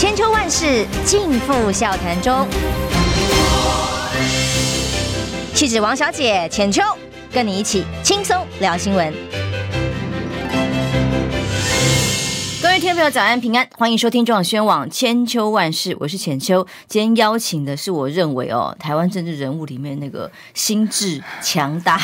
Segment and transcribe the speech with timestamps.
[0.00, 2.48] 千秋万世尽付笑谈中。
[5.52, 6.82] 气质王小姐浅秋，
[7.30, 9.12] 跟你一起轻松聊新闻。
[12.62, 16.66] 各位听众朋友，早安平安，欢迎收听中广宣网千秋万世，我是浅秋。
[16.88, 22.00] 今天邀请的是我认为哦，台湾政治人物里面那个心智强大，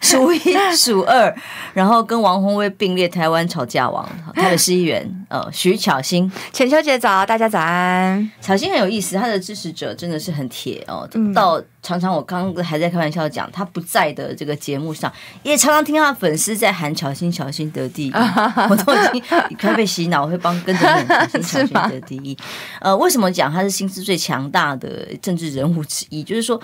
[0.00, 0.40] 数一
[0.74, 1.36] 数二，
[1.74, 6.30] 然后跟王宏威并列台湾吵架王，台北 市议员呃徐巧芯。
[6.52, 8.30] 浅秋姐早，大家早安。
[8.40, 11.62] 巧芯很有意思，他的支持者真的是很铁哦，到。
[11.80, 15.10] 常常我刚刚还在开玩笑讲，他不在的这个节目上，
[15.44, 18.12] 也常常听他的粉丝在喊“巧芯巧芯得第一”，
[18.68, 19.22] 我都已经
[19.58, 22.36] 快被洗脑，我会帮跟着念“巧芯巧芯得第一”。
[22.82, 26.22] 呃，为什么讲他是心思最强大的政治人物之一？
[26.24, 26.60] 就是说，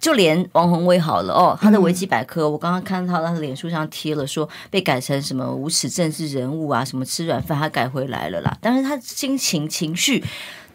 [0.00, 8.56] 就连王宏威好了哦，他的维基百科，嗯、我刚刚看到他的脸书上贴了说被改成什么无耻政治人物啊，什么吃软饭，他改回来了啦。
[8.60, 10.24] 但是他心情情绪。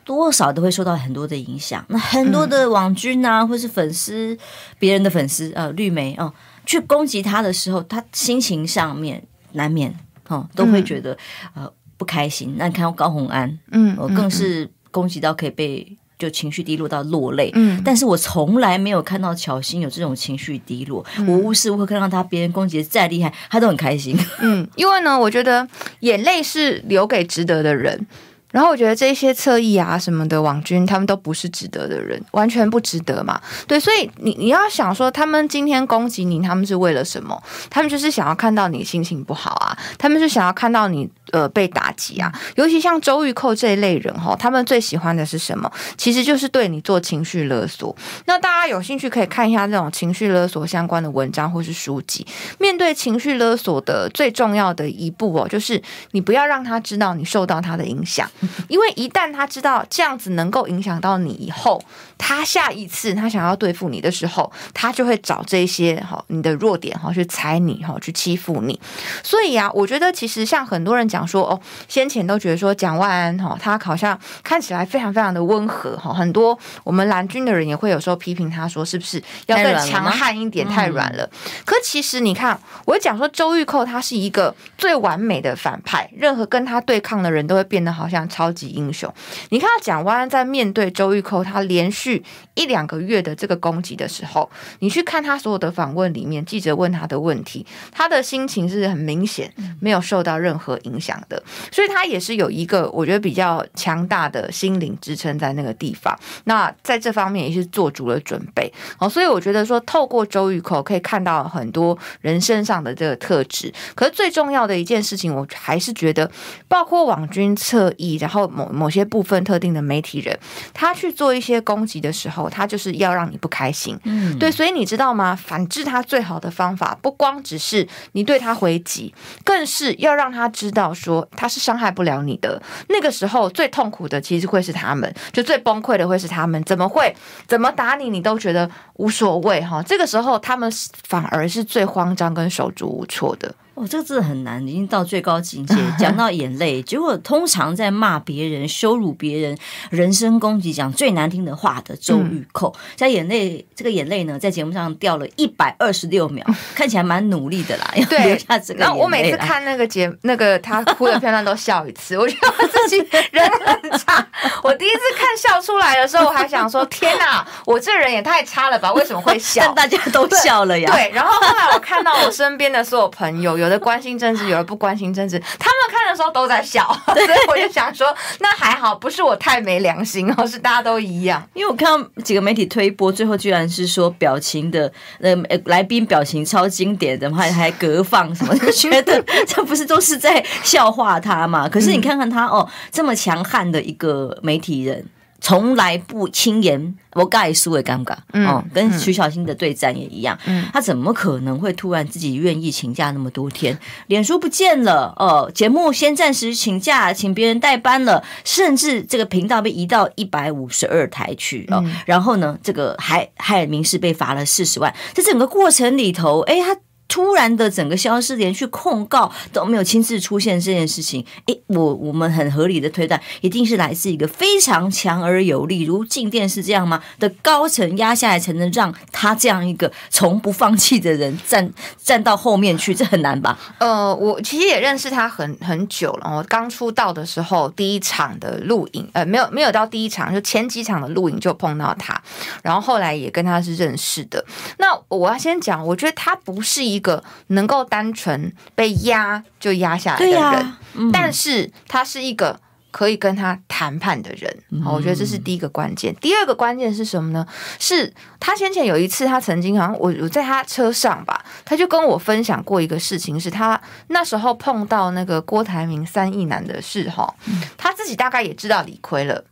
[0.06, 1.82] 多少都会受到很多的影响。
[1.88, 4.38] 那很多的网军啊，或是粉丝、
[4.78, 6.30] 别人的粉丝，呃，绿媒哦，
[6.66, 9.98] 去攻击他的时候，他心情上面难免
[10.28, 11.18] 哦，都会觉得
[11.56, 12.56] 呃不开心。
[12.58, 17.52] 那你看到高虹安，嗯，我更是攻击到可以被就情绪低落到落泪。
[17.54, 21.06] 嗯，但是我从来没有看到乔欣有这种情绪低落。
[21.28, 24.18] 我无时无刻看到他别人攻击的再厉害，他都很开心。
[24.40, 25.68] 嗯，因为呢，我觉得
[26.02, 28.06] 眼泪是留给值得的人。
[28.54, 33.42] 然后我觉得这些侧翼啊什么的网军，他们都不是值得的人，完全不值得嘛。
[33.68, 37.42] 对，所以你你要想说，他们今天攻击你，他们是为了什么？
[37.72, 42.32] 他们就是想要看到你心情不好啊，他们是想要看到你呃被打击啊。
[42.56, 45.72] 尤其像周玉蔻这一类人哈，他们最喜欢的是什么？
[45.98, 47.96] 其实就是对你做情绪勒索。
[48.26, 52.24] 那大家有兴趣可以看一下这种情绪勒索相关的文章或是书籍。
[52.60, 55.82] 面对情绪勒索的最重要的一步哦，就是
[56.12, 58.30] 你不要让他知道你受到他的影响。
[58.68, 61.84] 因为一旦他知道这样子能够影响到你以后，
[62.18, 68.80] 他下一次他想要对付你的时候，他就会找这些哈你的弱点哈去踩你哈去欺负你。
[69.24, 81.30] 所以啊，我觉得其实像很多人讲说哦，先前都觉得说蒋万安哈他好像看起来非常非常的温和哈，很多我们蓝军的人也会有时候批评他说是不是要更强悍一点，太软了。
[81.66, 88.28] 可其实你看，我讲说周玉蔻他是一个最完美的反派，任何跟他对抗的人都会变得好像。
[88.34, 89.14] 超级英雄，
[89.50, 92.24] 你看到蒋万安在面对周玉蔻，他连续
[92.56, 94.50] 一两个月的这个攻击的时候，
[94.80, 106.18] 你去看他所有的访问里面，记者问他的问题，他的心情是很明显没有受到任何影响的，所以他也是有一个我觉得比较强大的心灵支撑在那个地方。
[106.46, 113.72] 那在这方面也是做足了准备哦，所以我觉得说透过周玉蔻可以看到很多人身上的这个特质。
[113.94, 116.32] 可是最重要的一件事情，我还是觉得
[116.68, 118.13] 包括网军侧翼。
[118.18, 120.38] 然后某某些部分特定的媒体人，
[120.74, 124.00] 他去做一些攻击的时候，他就是要让你不开心。
[124.04, 125.36] 嗯，对，所以你知道吗？
[125.36, 129.14] 反制他最好的方法，不光只是你对他回击，
[129.44, 132.62] 更是要让他知道说他是伤害不了你的。
[132.90, 136.64] 那个时候最痛苦的其实会是他们，就最崩溃的会是他们。
[136.64, 137.16] 怎么会？
[137.48, 139.82] 怎么打你，你都觉得无所谓哈。
[139.84, 140.72] 这个时候他们
[141.08, 143.54] 反而是最慌张跟手足无措的。
[143.76, 145.76] 哦，这个字很难，已经到最高境界。
[145.98, 149.58] 讲到眼泪，结果通常在骂别人、羞辱别人、
[149.90, 156.46] 人身攻击、讲最难听的话的周玉蔻，在眼泪这个眼泪呢，在节目上掉了一百二十六秒，
[156.76, 157.92] 看起来蛮努力的啦。
[157.96, 158.82] 要，留下这个。
[158.82, 162.98] 然后我每次看那个节，那个 他哭的片段都笑一次，我觉得我自己
[163.32, 164.24] 人很差。
[164.62, 168.94] 我第一次看笑出来的时候，我还想说：天哪，我这人也太差了吧？
[168.94, 169.64] 为什么会笑？
[169.66, 170.92] 但大家都笑了呀。
[170.92, 173.63] 对，然后后来我看到我身边的所有朋友。
[173.64, 175.40] 有的关心政治，有的不关心政治。
[175.40, 178.06] 他们看的时候都在笑， 所以我就想说，
[178.40, 181.42] 那还好，不是我太没良心哦， 是大家都一样。
[181.54, 184.92] 因为我看到几个媒体推播，最后居然是说表情的
[185.22, 185.34] 呃
[185.66, 191.70] 来宾表情超经典的，还 还隔放什么，就觉得这不是都是在笑话他嘛？
[191.70, 195.06] 可是你看看他哦，这么强悍的一个媒体人。
[195.44, 200.40] 从来不轻言，我盖输也尴尬哦，跟徐小新的对战也一样。
[200.46, 203.78] 嗯，他怎么可能会突然自己愿意请假那么多天？
[204.08, 211.84] 脸书不见了哦，节目先暂时请假，请别人代班了，甚至这个频道被移到一百五十二台去哦。
[212.06, 214.96] 然后呢，这个还还民视被罚了四十万。
[215.14, 216.80] 在整个过程里头，哎，他。
[217.08, 227.04] 突然的整个消失，连去控告都没有亲自出现这件事情，诶，我我们很合理的推断，一定是来自一个非常强而有力，如静电是这样吗？
[227.20, 231.72] 的高层压下来，才能让他这样一个从不放弃的人站
[232.04, 233.60] 站到后面去，这很难吧？
[233.78, 236.38] 呃，我其实也认识他很很久了。
[236.38, 242.20] 我刚出道的时候，第一场的录影，呃，没有没有到第一场，就前几场的录影就碰到他，
[242.64, 244.44] 然后后来也跟他是认识的。
[244.80, 252.60] 那我要先讲，我觉得他不是一个能够单纯被压就压下来的人，啊嗯、但是他是一个
[252.92, 254.50] 可以跟他谈判的人。
[254.84, 256.16] 好、嗯，我觉得这是第一个关键。
[256.22, 257.46] 第二个关键是什么呢？
[257.80, 267.34] 是他先前有一次，他曾经好像我我在他车上吧，他就跟我分享过一个事情，是他那时候碰到那个郭台铭三亿男的事哈，
[267.78, 269.44] 他自己大概也知道理亏了。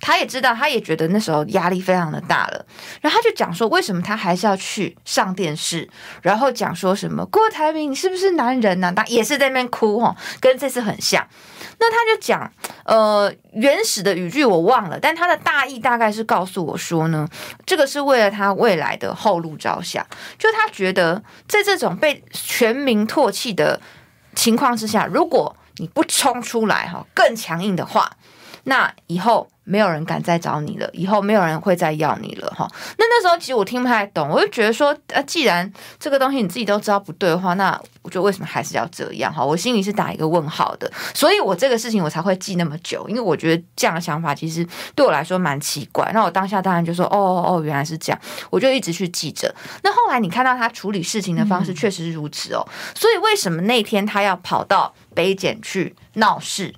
[0.00, 2.64] 他也知道，他也觉得那时候压力非常的大了，
[3.00, 5.88] 然后他就讲说，为什么他还是要去上电视，
[6.22, 11.26] 然后讲说什么郭台铭你是不是男人呢、他也是在那边哭哈，跟这次很像。
[11.78, 12.50] 那他就讲，
[12.84, 17.26] 呃，原始的语句我忘了，但他的大意大概是告诉我说呢，
[17.64, 20.06] 这个是为了他未来的后路着想，
[20.38, 23.80] 就他觉得在这种被全民唾弃的
[24.34, 28.10] 情况之下，如果你不冲出来哈，更强硬的话，
[28.64, 29.48] 那以后。
[29.68, 32.70] 没有人敢再找你了，以后没有人会再要你了哈。
[32.96, 39.44] 那那时候其实我听不太懂，我就觉得说，呃，既然这个东西你自己都知道不对的话，那我觉得为什么还是要这样哈？
[39.44, 44.64] 我心里是打一个问号的，所以我这个事情我才会记那么久，因为我觉得这样的想法其实
[44.94, 46.08] 对我来说蛮奇怪。
[46.14, 48.20] 那我当下当然就说，哦哦哦，原来是这样，
[48.50, 49.52] 我就一直去记着。
[49.82, 52.64] 那后来你看到他处理事情的方式确实是如此哦，
[52.94, 56.72] 所以为什么那天他要跑到北检去闹事？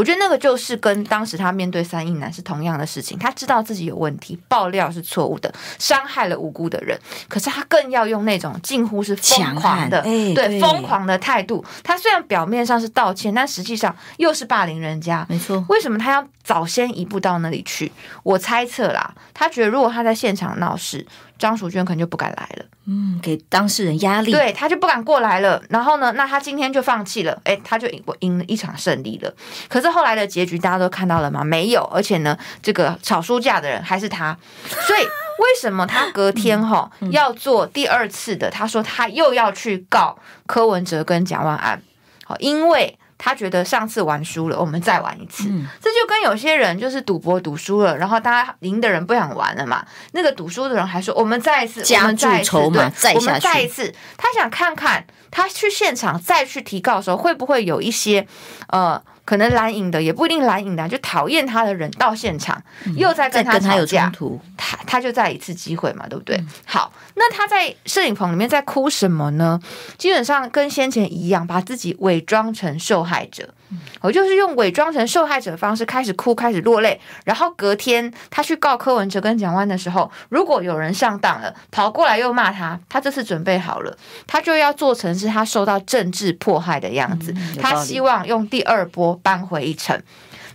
[0.00, 6.98] 我觉得那个就是跟当时他面对三亿男是同样的事情，他知道自己有问题，爆料是错误的，伤害了无辜的人，
[7.28, 11.62] 可是他更要用那种近乎是疯狂的，欸、对疯狂的态度。
[11.84, 15.26] 他虽然表面上是道歉，但实际上又是霸凌人家。
[15.28, 17.92] 没错，为什么他要早先一步到那里去？
[18.22, 21.06] 我猜测啦，他觉得如果他在现场闹事。
[21.40, 25.60] 张淑娟可能就不敢来了，嗯，给当事人压力，对，他就不敢过来了。
[25.70, 29.34] 然后呢，那他今天就放弃了，哎，他就赢赢了一场胜利了。
[29.68, 31.42] 可是后来的结局大家都看到了吗？
[31.42, 34.36] 没有，而且呢，这个吵书架的人还是他。
[34.68, 38.50] 所以为什么他隔天哈、嗯、要做第二次的？
[38.50, 41.82] 他说他又要去告柯文哲跟蒋万安，
[42.24, 42.98] 好，因为。
[43.22, 45.46] 他觉得上次玩输了，我们再玩一次。
[45.50, 49.84] 嗯、这就跟有些人就是赌博赌输了，然后大家赢的人不想玩了嘛。
[50.12, 58.26] 那个赌输的人还说：“我们再一次，加注筹码，再我们再一次。”他想看看他去现场再去提告的时候，会不会有一些
[58.68, 59.02] 呃。
[59.30, 62.60] 可能蓝影的也不一定蓝影的，就讨厌他的人到现场，
[62.96, 64.10] 又在跟他吵架，
[64.56, 66.42] 他他就再一次机会嘛，对不对？
[66.66, 69.60] 好，那他在摄影棚里面在哭什么呢？
[69.96, 73.54] 基本上跟先前一样，把自己伪装成受害者。
[74.00, 83.96] 我就是用伪装成受害者的方式开始哭，开始落泪，然后隔天他去告柯文哲跟蒋万的时候，如果有人上当了，跑过来又骂他，他这次准备好了，
[84.26, 90.00] 他就要做成是他受到政治迫害的样子，嗯、他希望用第二波扳回一城。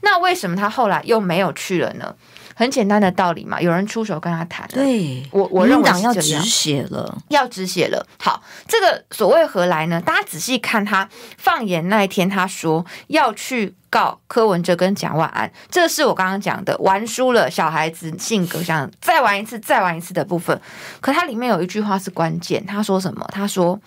[0.02, 2.14] 那为什么他后来又没有去了呢？
[2.57, 4.66] 很简单的道理嘛，有人出手跟他谈。
[4.69, 8.07] 对，我我认为要止血了，要止血了。
[8.18, 10.00] 好，这个所谓何来呢？
[10.00, 11.07] 大家仔细看他
[11.38, 20.60] 放言那一天，他说要去告柯文哲跟蒋万安，这是我刚刚讲的玩输了，小孩子性格想再玩一次，再玩一次的部分。
[21.01, 23.28] 可他里面有一句话是关键，他说什么？
[23.34, 23.78] 他说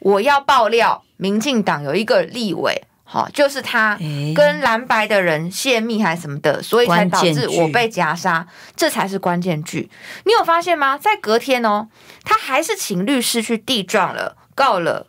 [0.00, 2.82] 我要爆料，民进党有一个立委。
[3.06, 3.96] 好，就是他
[4.34, 9.88] 跟蓝白的人泄密还是什么的，所以才导致我被夹杀，这才是关键句。
[10.24, 10.96] 你有发现吗？
[10.98, 11.86] 在隔天哦，
[12.24, 15.06] 他还是请律师去递状了，告了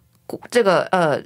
[0.51, 1.19] 这个呃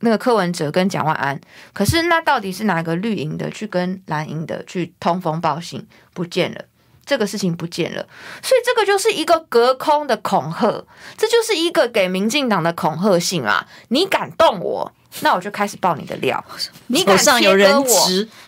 [0.00, 1.38] 那个柯文哲跟蒋万安。
[1.74, 5.86] 可是那到底是哪个绿营的去跟蓝营的去通风报信？
[6.14, 6.64] 不见了，
[7.04, 8.06] 这个事情不见了。
[8.42, 10.86] 所以这个就是一个隔空的恐吓，
[11.18, 13.66] 这就是一个给民进党的恐吓信啊！
[13.88, 14.92] 你敢动我？
[15.20, 16.42] 那我就开始爆你的料，
[16.88, 17.86] 你敢切割我？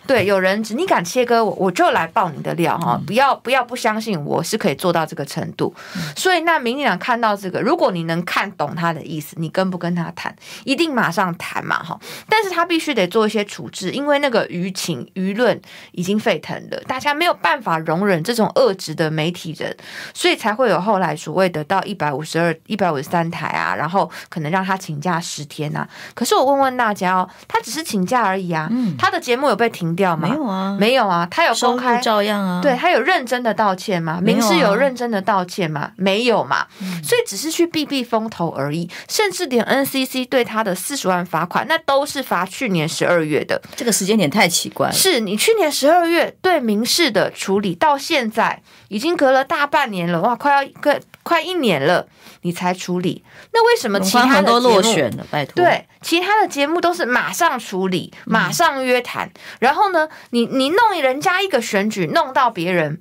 [0.05, 2.97] 对，有人质，你敢切割我，我就来爆你的料哈！
[2.99, 5.73] 嗯、不要不要不相信我是可以做到这个程度。
[5.95, 11.99] 嗯、所以那民进党看到这个，如果你能看懂他的意思，你跟不跟他谈，一定马上谈嘛哈！
[12.27, 15.59] 但是他必须得做一些处置，因为那个舆情舆论
[15.91, 19.75] 已经沸腾了，大家没有办法容忍这种恶质的媒体人，
[20.13, 25.87] 所以才会有后来所谓的到一百五十二、一百五十三台啊，然后可能让他请假十天、啊。
[26.15, 26.58] 可是我问。
[26.59, 28.67] 问大家哦，他只是请假而已啊。
[28.69, 30.27] 嗯，他的节目有被停掉吗？
[30.27, 32.61] 没有啊，没有啊，他有公开照样啊。
[32.61, 34.19] 对，他有认真的道歉吗？
[34.21, 35.91] 民视有认真的道歉吗？
[35.95, 36.67] 没有嘛。
[37.03, 43.61] 所以只是去避避风头而已，甚至连 NCC 对他的四十万罚款，那都是罚去年十二月的。
[43.75, 44.93] 这个时间点太奇怪了。
[44.93, 52.07] 是你去年十二月对民事的处理，到现在已经隔了大半年了，哇，快要个快一年了，
[52.41, 53.23] 你才处理。
[53.53, 55.25] 那为什么其他的都落选了？
[55.29, 62.99] 拜托，对，其他的节目都是马上处理，马上约谈，嗯、然后呢，你你弄人家一个选举，弄到别人。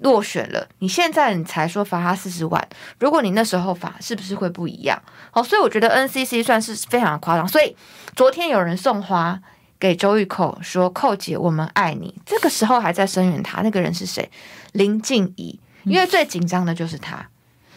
[0.00, 2.68] 落选了，你现在你才说罚他四十万，
[2.98, 5.02] 如果你那时候罚，是不是会不一样？
[5.30, 7.48] 好，所以我觉得 NCC 算是非常的夸张。
[7.48, 7.74] 所以
[8.14, 9.40] 昨天有人送花
[9.80, 14.30] 给周玉蔻，说：“寇姐，我们爱你。”这个时候还在声援他，那个人是谁？
[14.72, 17.26] 林静怡，因为最紧张的就是他，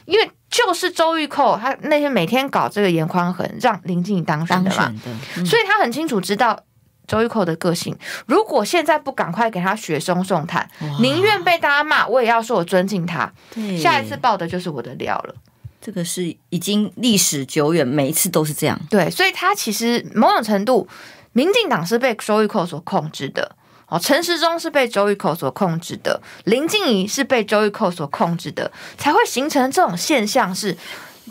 [0.10, 4.96] 因为就是周玉蔻，他那天每天搞这个严宽恒，让林静仪当选的嘛，的
[5.38, 6.60] 嗯、所以他很清楚知道。
[7.08, 7.98] 周玉蔻的个性，
[8.28, 13.34] 如果现在不赶快给他雪松送炭，宁愿被大家骂，我也要说我尊敬他。
[13.82, 15.34] 下一次爆的就是我的料了。
[15.82, 18.80] 这个是已经历史久远，每一次都是这样。
[18.92, 20.88] 对，所以他其实某种程度，
[21.34, 23.56] 民进党是被周玉蔻所控制的，
[23.90, 30.78] 哦，陈时中是被周玉蔻所控制的，林静怡是被周玉蔻所控制的，才会形成这种现象是，是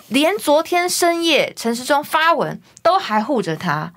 [0.08, 3.92] 连昨天深夜陈时中发文都还护着他。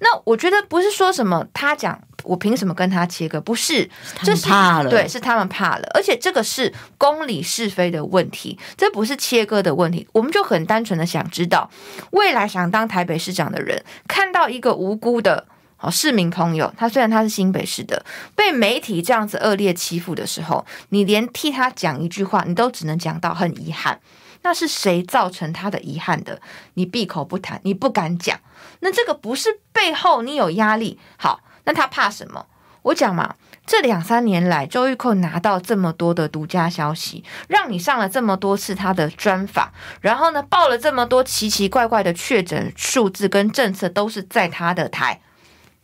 [0.00, 3.88] 那我觉得不是说什么他讲我凭什么跟他切割，不是，
[4.22, 10.08] 这是怕了，对，是他们怕了，而且这个是公理是非的问题，这不是切割的问题。
[10.12, 11.70] 我们就很单纯的想知道，
[12.10, 15.46] 未来想当台北市长的人，看到一个无辜的
[15.82, 24.00] 哦市民朋友，他虽然他是新北市的，被媒体这样子恶劣欺负的时候，你连替他讲一句话，你都只能讲到很遗憾。
[24.44, 26.40] 那是谁造成他的遗憾的？
[26.74, 28.40] 你闭口不谈，你不敢讲。
[28.80, 30.98] 那这个不是背后你有压力？
[31.16, 32.46] 好，那他怕什么？
[32.82, 45.20] 我讲嘛，这两三年来，周玉蔻拿到这么多的独家消息，让你上了这么多次他的专访，然后呢，报了这么多奇奇怪怪的确诊数字跟政策，都是在他的台。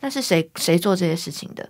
[0.01, 1.69] 那是谁谁做这些事情的？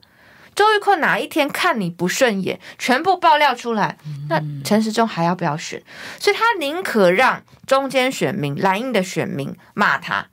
[0.56, 5.82] 周玉蔻哪一天看你不顺眼，全部爆料出来，那陈时中还要不要选？
[6.20, 10.28] 所以他宁可让中间选民、蓝营的选民骂他，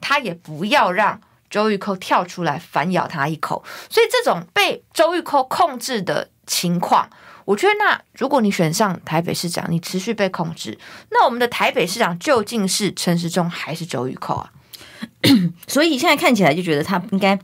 [0.00, 3.64] 他也不要让周玉蔻跳出来反咬他一口。
[3.88, 7.08] 所以这种被周玉蔻控制的情况，
[7.46, 10.78] 我觉得那如果你选上台北市长，你持续被控制，
[11.10, 14.52] 那我们的台北市长究竟是陈时中还是周玉蔻啊？
[15.66, 17.38] 所以现在看起来就觉得他应该。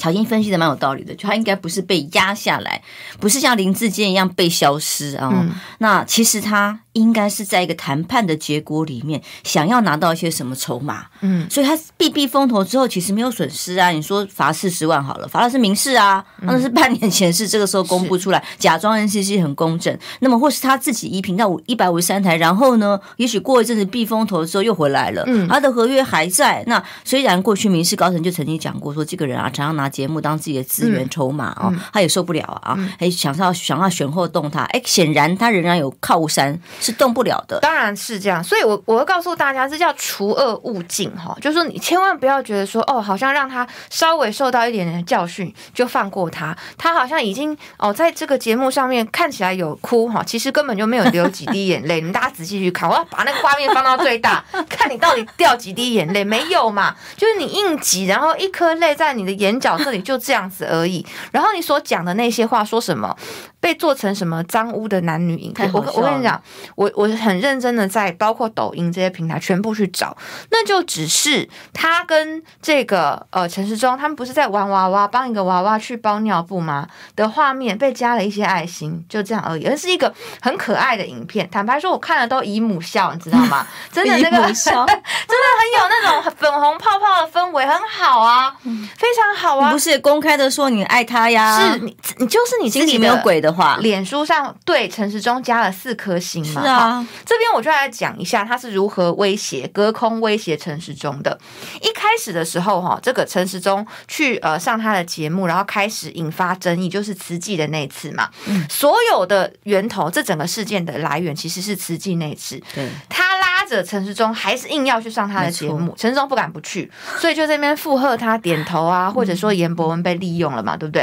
[0.00, 2.80] 乔金分析的蛮有道理的，就他应该不是被压下来，
[3.18, 5.28] 不是像林志坚一样被消失啊。
[5.34, 6.78] 嗯、那其实他。
[6.98, 13.90] 应该是在一个谈判的结果里面，想要拿到一些什么筹码，嗯，所以他避避风头之后，其实没有损失啊。
[13.90, 19.96] 你说罚四十万好了，罚的是民事啊，那是半年前是这个时候公布出来，假装 NCC 很公正。
[20.20, 26.64] 那么或是他自己移频到五一百五十三台，然后呢，也许过一阵子避风头之后又回来了，嗯，他的合约还在。
[26.66, 36.60] 那虽然过去民事高层就曾经讲过说，这个人啊，常常拿节目当自己的资源筹码啊，他也受不了啊，还想要想要选后动他，哎，显然他仍然有靠山。
[36.88, 51.96] 是动不了的，当然是这样，所以我，我我会告诉大家，这叫除恶务尽哈，就是说你千万不要觉得说，哦，好像让他稍微受到一点点的教训就放过他，他好像已经哦，在这个节目上面看起来有哭哈，其实根本就没有流几滴眼泪。
[52.00, 56.94] 你们大家仔细去看，我要把那个画面放到最大， 看你到底掉几滴眼泪没有嘛？
[57.16, 61.04] 就是你硬挤，然后一颗泪在你的眼角这里，就这样子而已。
[61.32, 63.14] 然后你所讲的那些话，说什么
[63.60, 65.68] 被做成什么脏污的男女影片？
[65.72, 66.40] 我我跟你讲，
[66.78, 67.08] 我我。
[67.18, 70.16] 很认真的在包括抖音这些平台全部去找，
[70.52, 76.86] 那就只是他跟这个呃陈时中他们不是在玩娃娃，帮一个娃娃去包尿布吗？
[77.16, 81.48] 的画面被加了一些爱心，就这样而已，而是一个很可爱的影片。
[81.50, 83.66] 坦白说，我看了都姨母笑，你知道吗？
[83.92, 88.56] 真的那个 真的很有那种粉红泡泡的氛围，很好啊，
[88.96, 89.72] 非常好啊。
[89.72, 91.72] 不是公开的说你爱他呀？
[91.72, 96.67] 是你你就是你心里没有鬼的话，脸书上对陈时中加了四颗星嘛？
[96.68, 97.06] 是啊。
[97.24, 101.38] 这边我就来讲一下他是如何威胁、隔空威胁陈时中的。
[101.80, 108.28] 一开始的时候，哈，这个陈时中去呃上他的节目，然后开始引发争议，就是慈济的那次嘛。
[108.46, 112.62] 嗯，所有的源头，这整个事件的来源其实是慈济那次。
[112.74, 121.02] 对，他拉着陈时中，还是硬要去上他的节目，陈时中不敢不去， 所以就在那边附和他点头啊，或者说严博文被利用了嘛，对不对？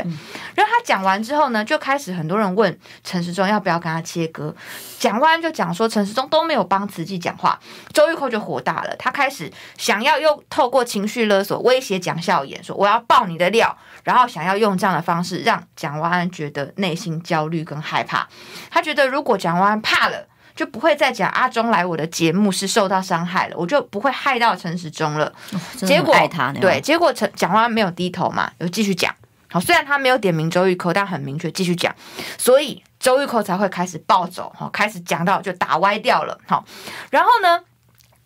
[0.55, 4.53] 然后他讲完之后呢，就开始很多人问陈时中要不要跟他切割。
[4.97, 7.59] 蒋万安就讲说陈时中都没有帮慈济讲话，
[7.93, 18.27] 周玉蔻就火大了，他开始想要又透过情绪勒索威胁蒋孝严，说我要爆你的料，然后想要用这样的方式让蒋万安觉得内心焦虑跟害怕。
[18.71, 25.25] 他觉得如果蒋万安怕了，就不会再讲阿中来我的节目是受到伤害了，我就不会害到陈时中了。
[25.51, 26.15] 哦、结果
[26.61, 29.13] 对，结果陈讲话没有低头嘛，又继续讲。
[29.51, 31.93] 好，虽然他没有点名周玉蔻，但很明确继续讲，
[32.37, 36.65] 所以周玉蔻才会开始暴走，哈，开始讲到就打歪掉了，好，
[37.09, 37.61] 然后呢，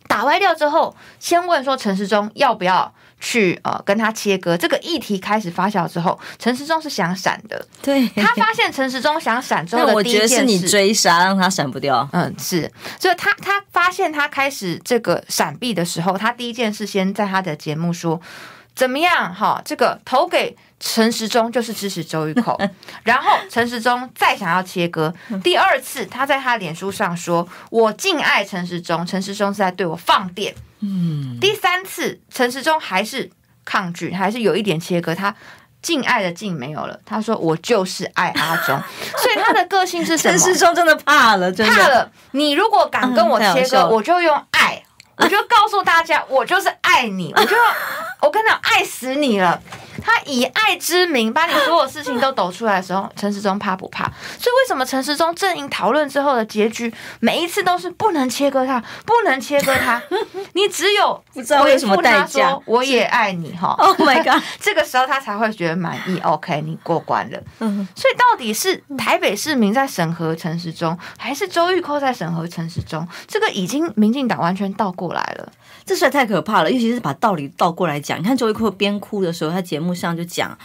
[0.07, 18.21] 打歪掉之后，先问说陈时中要不要去呃跟他切割，这个议题开始发酵之后，陈时中是想闪的，对，他发现陈时中想闪之后的第一件事，我觉得是你追杀让他闪不掉，嗯，是，所以他他发现他开始这个闪避的时候，他第一件事先在他的节目说。
[18.75, 19.35] 怎么样？
[19.35, 22.57] 哈，这个投给陈时中就是支持周玉蔻，
[23.03, 33.29] 然后陈时中再想要切割，第二次他在他脸书上说：“我敬爱陈时中，陈时中是在对我放电。”嗯，第三次陈时中还是
[33.65, 35.35] 抗拒，还是有一点切割，他
[35.81, 38.81] 敬爱的敬没有了，他说：“我就是爱阿中。”
[39.21, 40.37] 所以他的个性是什么？
[40.37, 42.11] 陈时中真的怕了，真的怕了。
[42.31, 44.81] 你如果敢跟我切割，嗯、我就用爱，
[45.17, 47.55] 我就告诉大家，我就是爱你，我就。
[48.21, 49.61] 我跟你讲，爱死你了！
[50.09, 54.05] 他以爱之名把你所有事情都抖出来的时候，陈时中怕不怕？
[54.39, 60.01] 所以为什么陈时中阵营讨论之后的结局，每一次都是不能切割他，不能切割他？
[60.53, 63.75] 你只有不知道为什么代价，我也爱你哈！
[63.77, 64.41] Oh my god！
[64.59, 66.19] 这个时候他才会觉得满意。
[66.21, 67.39] OK，你过关了。
[67.59, 73.07] 所以到底是台北市民在审核陈时中，还是周玉蔻在审核陈时中？
[73.27, 75.51] 这个已经民进党完全倒过来了。
[75.89, 78.19] 这实在太可怕了，尤其是把道理倒过来讲。
[78.19, 80.55] 你看周一坤边哭的时候，他节目上就讲，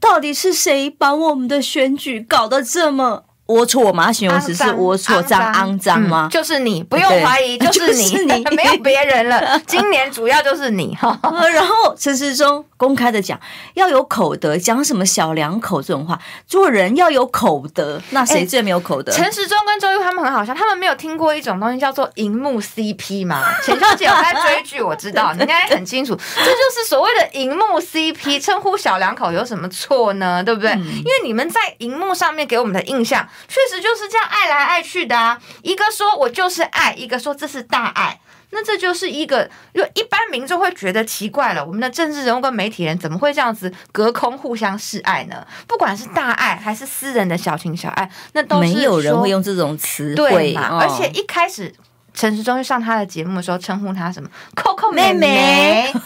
[0.00, 3.22] 到底是谁把我们的选举搞得这么？
[3.52, 6.28] 龌龊吗，形容词是龌龊、脏、肮脏吗？
[6.30, 9.60] 就是你，不用怀疑， 就是你，就是、你 没有别人了。
[9.66, 11.18] 今年主要就是你哈。
[11.52, 13.38] 然后陈时忠公开的讲，
[13.74, 18.00] 要有口德，讲什么小两口这种话，做人要有口德。
[18.10, 19.12] 那谁最没有口德？
[19.12, 23.42] 陈、欸、时中跟周玉他们很好笑，他们没有听过一种东西叫做荧幕 CP 吗？
[23.64, 30.42] 浅秋姐有在追剧，我知道，你应该很清楚，这就是所谓的荧幕 CP，称呼小两口有什么错呢？
[30.42, 30.70] 对不对？
[30.72, 33.26] 嗯、因为你们在荧幕上面给我们的印象。
[33.48, 35.40] 确实就是这样爱来爱去的啊！
[35.62, 38.20] 一个说我就是爱，一个说这是大爱，
[38.50, 41.64] 那这就是一个，就一般民众会觉得奇怪了。
[41.64, 45.46] 我们的政治人物跟媒体人怎么会这样子隔空互相示爱呢？
[45.66, 50.78] 不管是大爱还是私人的小情小爱，那都是没有人会用这种词对嘛？
[50.80, 51.74] 而且一开始
[52.14, 55.90] 陈时中去上他的节目的时候，称呼他什么 “Coco 妹妹”，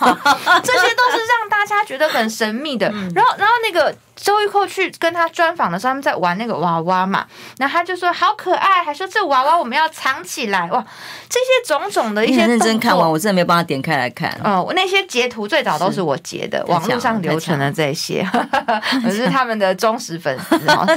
[0.63, 2.89] 这些都是让大家觉得很神秘的。
[3.15, 3.97] 然后，然后那个。
[4.17, 7.27] 周玉蔻去跟他专访的时候，他们在玩那个娃娃嘛，
[7.59, 10.85] 然后他就说好可爱，还说这娃娃我们要藏起来哇，
[11.29, 14.31] 这些种种的一些认真看完，我真的没有办法点开来看。
[14.43, 18.27] 哦、嗯，那些截图最早都是我截的，网络上流传的这些，
[19.05, 20.37] 我是他们的忠实粉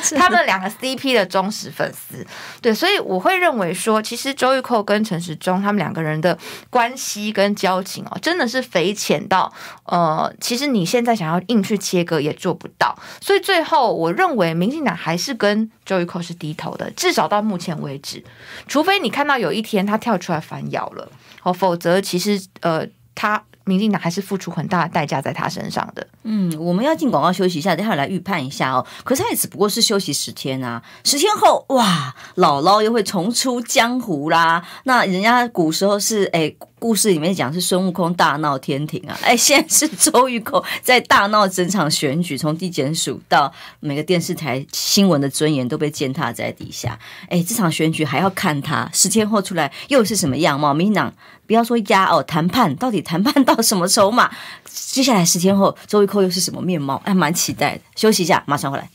[0.02, 2.26] 丝， 他们两个 CP 的忠实粉丝。
[2.62, 6.38] 对，所以我会认为说，其实周玉蔻跟陈时中他们两个人的
[6.70, 9.52] 关系跟交情哦，真的是匪浅到
[9.84, 12.98] 呃，其实你现在想要硬去切割也做不到。
[13.22, 18.24] 所以最后，我认为民进党还是跟周玉蔻是低头的，至少到目前为止，
[18.68, 21.10] 除非你看到有一天他跳出来反咬了，
[21.44, 26.08] 哦，否则其实呃，他民进党还是付出很大的代价在他身上的。
[26.24, 28.86] 嗯，我们要进广告休息一下，等下来预判一下哦。
[29.04, 34.66] 可是他也只不过是休息十天啊，十天后哇，姥姥又会重出江湖啦。
[34.86, 36.54] 那人家古时候是哎。
[36.80, 46.98] 故事里面讲是孙悟空大闹天庭啊， 哎，现在是周玉蔻在大闹整场选举，从地检署到每个电视台新闻的尊严都被践踏在底下。
[47.28, 50.74] 哎，这场选举还要看他十天后出来又是什么样貌？
[50.74, 51.14] 民进党
[51.46, 54.32] 不要说压哦，谈判到底谈判到什么筹码？
[54.66, 57.02] 接下来十天后周玉蔻又是什么面貌？
[57.04, 57.82] 哎蛮期待的。
[57.96, 58.90] 休息一下，马上回来。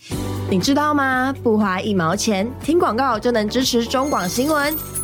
[0.51, 1.35] 你知道吗？
[1.43, 5.04] 不花一毛钱，听广告就能支持中广新闻。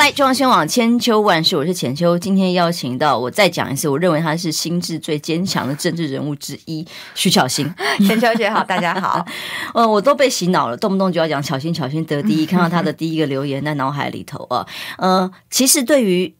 [0.00, 2.18] 来，中央新闻网千秋万世，我是浅秋。
[2.18, 6.82] 今天邀请到我再讲一次，我认为他是心智最坚强的政治人物之一，
[7.14, 7.70] 徐巧芯。
[8.08, 9.22] 浅秋姐好，大家好。
[9.74, 12.46] 呃，我都被洗脑了，动不动就要讲巧芯，巧芯得第一。
[12.48, 16.34] 看到他的第一个留言在脑海里头啊，呃，其实对于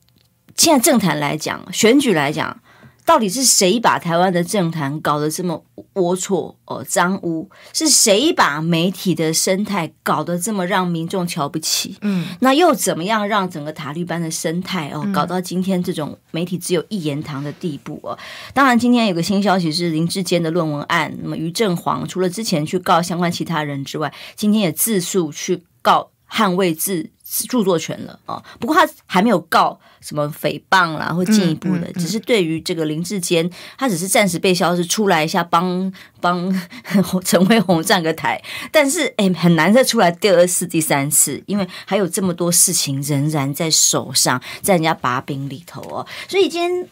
[0.55, 2.59] 现在政坛来讲，选举来讲。
[3.11, 7.49] 到底是谁把台湾的政坛搞得这么龌龊哦脏污？
[7.73, 11.97] 是谁把媒体的生态搞得这么让民众瞧不起？
[12.03, 18.17] 嗯，那又怎么样让整个塔利班的生态哦搞到今天这种媒体只有一言堂的地步哦？
[18.53, 27.09] 当然，今天有个新消息是林志坚的论文案，那么于正煌除了之前去告相关其他人之外，今天也自诉去告捍卫自。
[27.47, 36.53] 著作权了啊，不过他还没有告什么诽谤啦，或进一步的，只是对于这个林志坚，他只是暂时被消失出来一下，帮帮
[37.23, 46.87] 陈慧鸿站个台，但是哎、欸，很难再出来第二次、第三次，因为还有这么多事情仍然在手上，在人家把柄里头哦，所以今天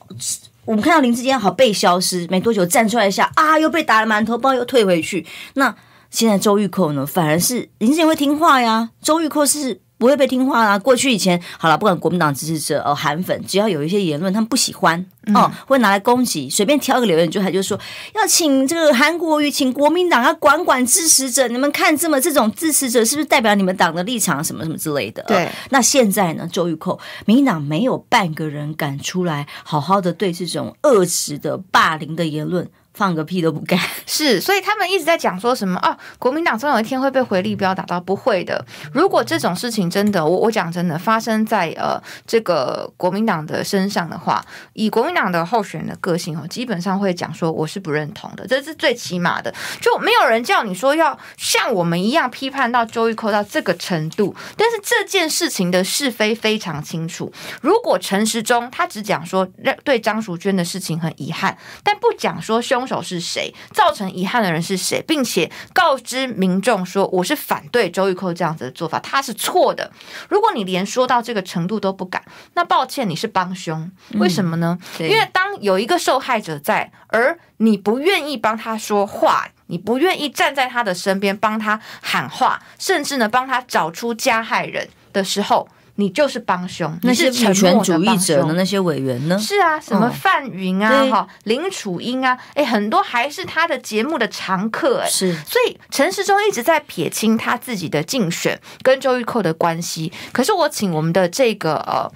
[0.63, 5.27] 我们看到林志坚好被消失，没多久站出来一下啊，又被打了馒头包，又退回去。
[5.55, 5.75] 那
[6.09, 9.81] 现在周玉蔻呢，反而是林志坚会听话呀，周玉蔻是。
[9.99, 10.79] 不会被听话啊！
[10.79, 17.77] 过去以前好了，不管国民党支持者哦，韩粉，只要有一些言论他们不喜欢哦，会拿来攻击，随便挑个留言就还就是说
[18.15, 21.49] 要请这个韩国瑜，请国民党要管管支持者。
[21.49, 25.21] 你们看这么这种支持者是不是代表你们党的立场什么什么之类的？
[25.23, 25.49] 对、哦。
[25.69, 32.69] 那现在呢，周玉蔻，民进党没有半个人敢出来好好的对这种恶质的霸凌的言论。
[32.99, 35.97] 放个屁都不干， 是，所以他们一直在讲说什么啊？
[36.17, 38.65] 国民党总有一天会被回力标打到，不会的。
[38.91, 49.53] 如果这种事情真的，我我讲真的发生在呃这个国民党的身上的话，以国民党的候选人的个性哦，基本上会讲说我是不认同的，这是最起码的。
[49.79, 57.31] 就没有人叫你说要像我们一样批判到周玉蔻到这个程度，但是这件事情的是非非常清楚。
[57.61, 59.47] 如果陈时中他只讲说
[59.85, 69.91] 对张淑娟的事情很遗憾，但不讲说凶手是谁，造成遗憾的人是谁，并且告知民众说我是反对周玉蔻这样子的做法，他是错的。
[70.27, 72.23] 如果你连说到这个程度都不敢，
[72.55, 73.89] 那抱歉，你是帮凶。
[74.15, 74.79] 为什么呢？
[74.99, 85.69] 嗯、因为当有一个受害者在，而你不愿意帮他说话，你不愿意站在他的身边帮他喊话，甚至呢帮他找出加害人的时候。
[85.99, 89.37] 你就是帮凶，那些女权主义者的那些委员呢？
[89.37, 95.33] 是啊，什么范云啊，哈、哦，林楚英啊，哎，很多还是他的节目的常客，哎，是。
[95.33, 100.13] 所以陈时中一直在撇清他自己的竞选跟周玉蔻的关系。
[100.31, 102.09] 可是我请我们的这个呃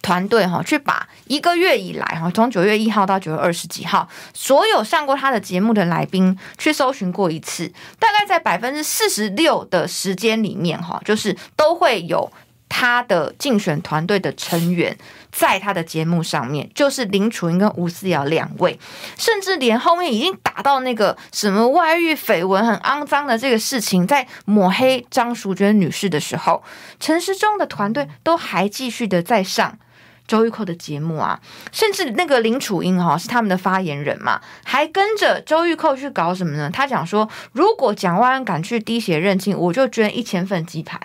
[0.00, 12.30] 团队哈，去把一个月以来哈，从九月一号到九月二十几号，所有上过他的节目的来宾去搜寻过一次，大概在百分之四十六的时间里面哈，就是都会有。
[12.76, 14.98] 他的竞选团队的成员
[15.30, 18.76] 在他的节目上面，就是林楚茵跟吴思瑶两位，
[19.16, 26.64] 甚至连后面已经打到那个什么外遇绯闻很肮脏的这个事情，在抹黑张淑娟女士的时候，
[26.98, 29.78] 陈时中的团队都还继续的在上
[30.26, 31.38] 周玉蔻的节目啊，
[31.70, 36.68] 甚至那个林楚茵哈是他们的发言人嘛，还跟着周玉蔻去搞什么呢？
[36.72, 41.00] 他讲说，如果蒋万安敢去滴血认亲，我就捐一千份鸡排。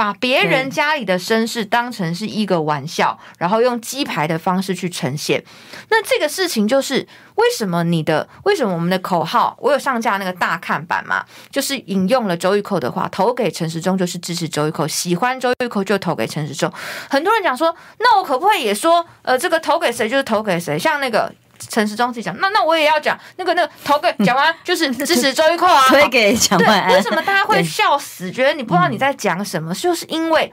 [0.00, 5.44] 把别人家里的身世当成是一个玩笑，然后用鸡排的方式去呈现。
[5.90, 11.22] 那这个事情就是为什么你的为什么我们的口号，我有上架那个大看板嘛？
[11.50, 16.72] 就是引用了周玉蔻的话，投给陈时中就是支持周玉蔻，喜欢周玉蔻就投给陈时中。
[17.10, 20.78] 很多人讲说，那我可不可以也说，呃，这个投给谁就是投给谁？
[20.78, 21.30] 像那个。
[21.68, 28.30] 陈时中自己讲，那那我也要讲那个那个投给讲完，就是支持周玉蔻啊，推给蒋万为什么大家会笑死？
[28.30, 29.74] 觉得你不知道你在讲什么？
[29.74, 30.52] 就是因为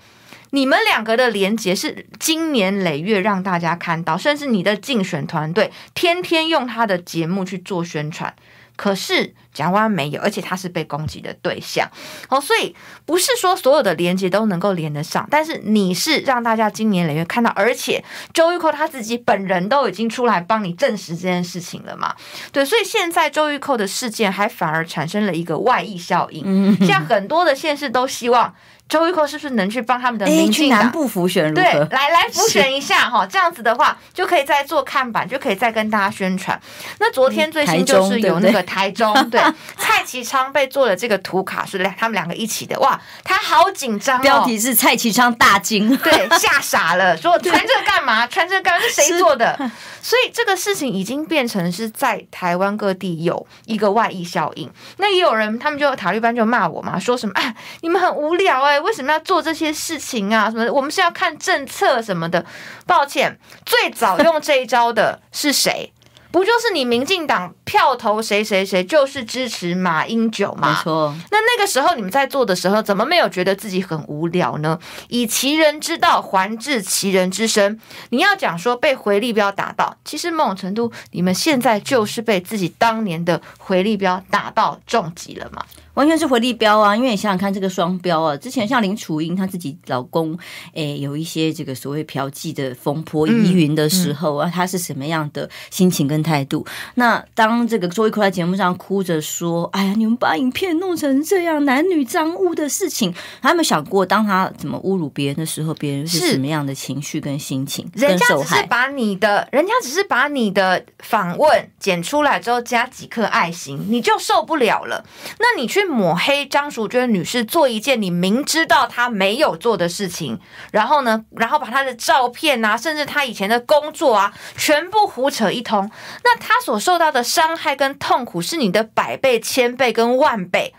[0.52, 8.34] 你们两个的连结是经年累月让大家看到，甚至你的竞选团队天天用他的节目去做宣传。
[8.78, 11.90] 可是蒋万安没有，而且他是被攻击的对象
[12.30, 12.74] 哦，所以
[13.06, 22.16] 不是说所有的连接都能够连得上，但是你是让大家今年累月看到，而且周玉蔻他自己本人都已经出来帮你证实这件事情了嘛？
[22.54, 28.54] 对，所以现在周玉蔻的事件还反而产生了一个外溢效应，现在很多的县市都希望。
[28.90, 31.54] 周玉蔻是不是能去帮他们的民进党南部辅选？
[31.54, 36.60] 对，来来辅选一下哈，这样子的话就可以再做看板，就可以再跟大家宣传。
[37.00, 39.42] 那昨天最新就是有那个台中， 对，
[39.78, 44.22] 蔡其昌被做了这个图卡，是两他们两个一起的，哇，他好紧张哦。
[44.22, 48.26] 标题是蔡其昌大惊，对，吓傻了，说穿这个干嘛？
[48.28, 48.86] 穿这个干嘛？
[48.88, 49.58] 是谁做的？
[50.02, 54.72] 所以这个事情已经变成是在台湾各地有一个外溢效应。
[54.96, 58.77] 那也有人他们就塔利班就骂我嘛，说什么啊，你们很无聊哎、欸。
[58.78, 60.50] 来为什么要做这些事情啊？
[60.50, 60.72] 什么？
[60.72, 62.46] 我们是要看政策什么的。
[62.86, 65.92] 抱歉，最早用这一招的是谁？
[66.30, 70.70] 不就是你民进党票投谁谁谁，就是支持马英九吗？
[70.70, 71.16] 没错。
[71.32, 74.78] 那那个时候你们在做的时候，怎么没有觉得自己很无聊呢？
[75.08, 77.80] 以其人之道还治其人之身。
[78.10, 85.66] 你要讲说被回力标打到，其实某种程度，你们现在就是被自己当年的回力标打到重击了嘛。
[85.98, 86.96] 完全是回力标啊！
[86.96, 90.38] 因为你想想看，这个双标啊，之前像林楚英她自己老公，
[90.76, 96.64] 诶，有一些这个所谓嫖妓的风波疑云的时候啊，她、嗯嗯、是什么样的心情跟态度？
[96.94, 107.90] 那当这个周一坤在节目上哭着说：“哎呀，你们把影片弄成这样男女脏污的事情，他有没有想过，当他怎么侮辱别人的时候，别人是什么样的情绪跟心情？
[107.96, 115.04] 人家只是把你的，人家只是把你的访问剪出来之后加几颗爱心，你就受不了了。
[115.40, 115.87] 那你去。
[115.88, 120.40] 抹黑张淑娟女士做一件你明知道她没有做的事情，
[120.72, 125.90] 然后呢，然后把她的照片啊，甚至她以前的工作啊，全部胡扯一通，
[126.24, 130.74] 那她所受到的伤害跟痛苦是你的百倍、千倍跟万倍。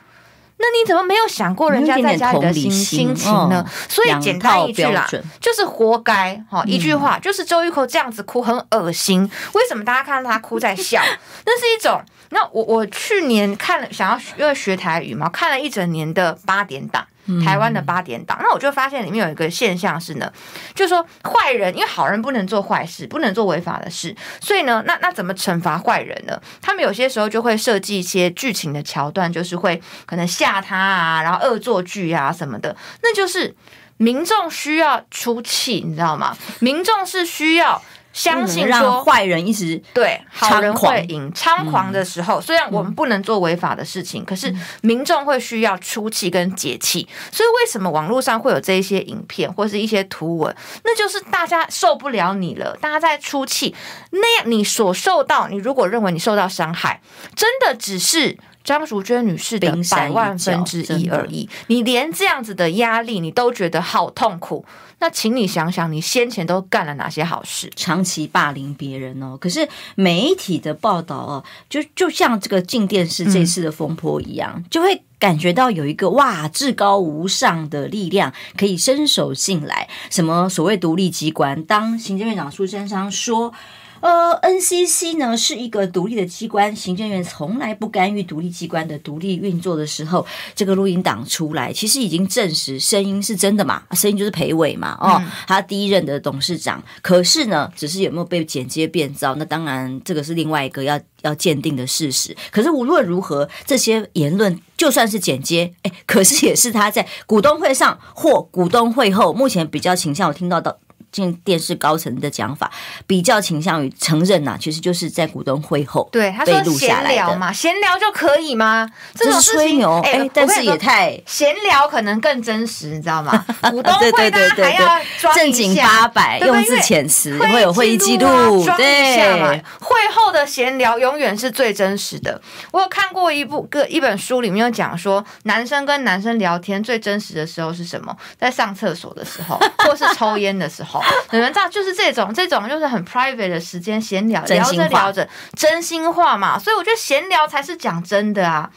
[0.61, 3.65] 那你怎么没有想过人家在家里的心心情呢？
[3.89, 5.09] 所以简单一句啦，
[5.41, 6.65] 就是活该哈！
[6.67, 9.31] 一句话就是周玉蔻这样子哭很恶心。
[9.53, 11.01] 为什么大家看到她哭在笑？
[11.47, 12.03] 那是一种。
[12.31, 17.07] 那我我去年看了，想要因为学台语嘛，看了一整年的八点档，
[17.45, 18.39] 台湾的八点档。
[18.43, 20.31] 那我就发现里面有一个现象是呢，
[20.75, 26.39] 就是说坏人，因为好人不能做坏事，不能做违法的事，所以呢，那那怎么惩罚坏人呢？
[26.61, 32.77] 他们有些时候就会设计一些剧情的桥段，就是会可能吓他啊，然后恶作剧啊什么的。
[33.03, 33.57] 那就是
[33.97, 36.37] 民众需要出气，你知道吗？
[36.61, 37.83] 民众是需要。
[38.19, 47.09] 相信说坏人一直对好人会赢，猖狂的时候，虽然我们不能做违法的事情，可是民众会需要出气跟解气。
[47.31, 50.55] 所以为什么网络上会有这一些影片或是一些图文？
[50.83, 53.75] 那就是大家受不了你了，大家在出气。
[54.11, 57.01] 那样你所受到，你如果认为你受到伤害，
[57.37, 58.37] 真的只是
[58.69, 61.49] 张淑娟女士的百万分之一而已。
[61.69, 64.63] 你连这样子的压力，你都觉得好痛苦。
[64.99, 67.71] 那请你想想，你先前都干了哪些好事？
[67.75, 69.39] 长期霸凌别人哦。
[69.41, 79.89] 可是媒体的报道哦，就就像这个镜电视这次的风波一样，嗯、就会感觉到有一个哇，至高无上的力量可以伸手进来。
[80.11, 81.65] 什么所谓独立机关？
[81.65, 83.55] 当行政院长苏贞昌说。
[84.01, 96.83] 呃，NCC 呢是一个独立的机关，行政院从来不干预独立机关的独立运作的时候，这个录音档出来，其实已经证实声音是真的嘛，声音就是裴伟嘛，哦，嗯、他第一任的董事长。
[97.03, 102.37] 可是呢，只是有没有被剪接变造，那当然这个是另外一个要要鉴定的事实。
[102.51, 110.79] 可是无论如何，这些言论就算是剪接，哎，可是也是他在股东会上或股东会后，目前比较倾向我听到的。
[111.11, 112.71] 进电视高层的讲法
[113.07, 118.89] 比较倾向于承认呐、啊，其实就是在股东会后对他说闲聊嘛，闲聊就可以吗？
[119.15, 123.45] 这种吹牛哎、欸，但是也太闲聊可能更真实，你知道吗？
[123.71, 125.01] 股东会大家还要
[125.35, 132.41] 正经八百，用字遣词会有会议记录，对，会后的闲聊永远是最真实的。
[132.71, 138.15] 我有看过一部个一本书，里面有讲说，男生跟男生聊天最真实的时候是什么？
[138.39, 140.98] 在上厕所的时候，或是抽烟的时候。
[141.33, 146.59] 你们知道，就是这种这种，就是很 private 的时间闲聊，聊着聊着，真心话嘛。
[146.59, 148.71] 所以我觉得闲聊才是讲真的啊。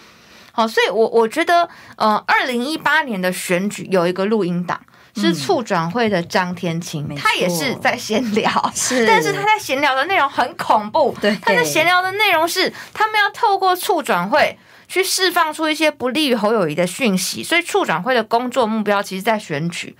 [0.53, 4.77] 好，所以我我觉得，呃，二零一八年的选举有一个录音档，
[5.15, 11.15] 是促转会的张天青，嗯、他也是在闲聊， 是，但是他在闲聊的内容很恐怖。
[11.21, 19.95] 对，他在闲聊的内容是，他们要透过促转会去释放出一些不利于侯友谊的讯息，所以促转会的工作目标，其实在选举。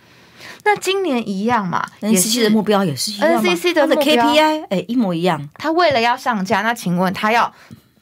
[0.63, 5.49] 那今年一样嘛，NCC 的目标也是一样，NCC 的 KPI 哎，一模一样。
[5.55, 7.51] 他为了要上架，那请问他要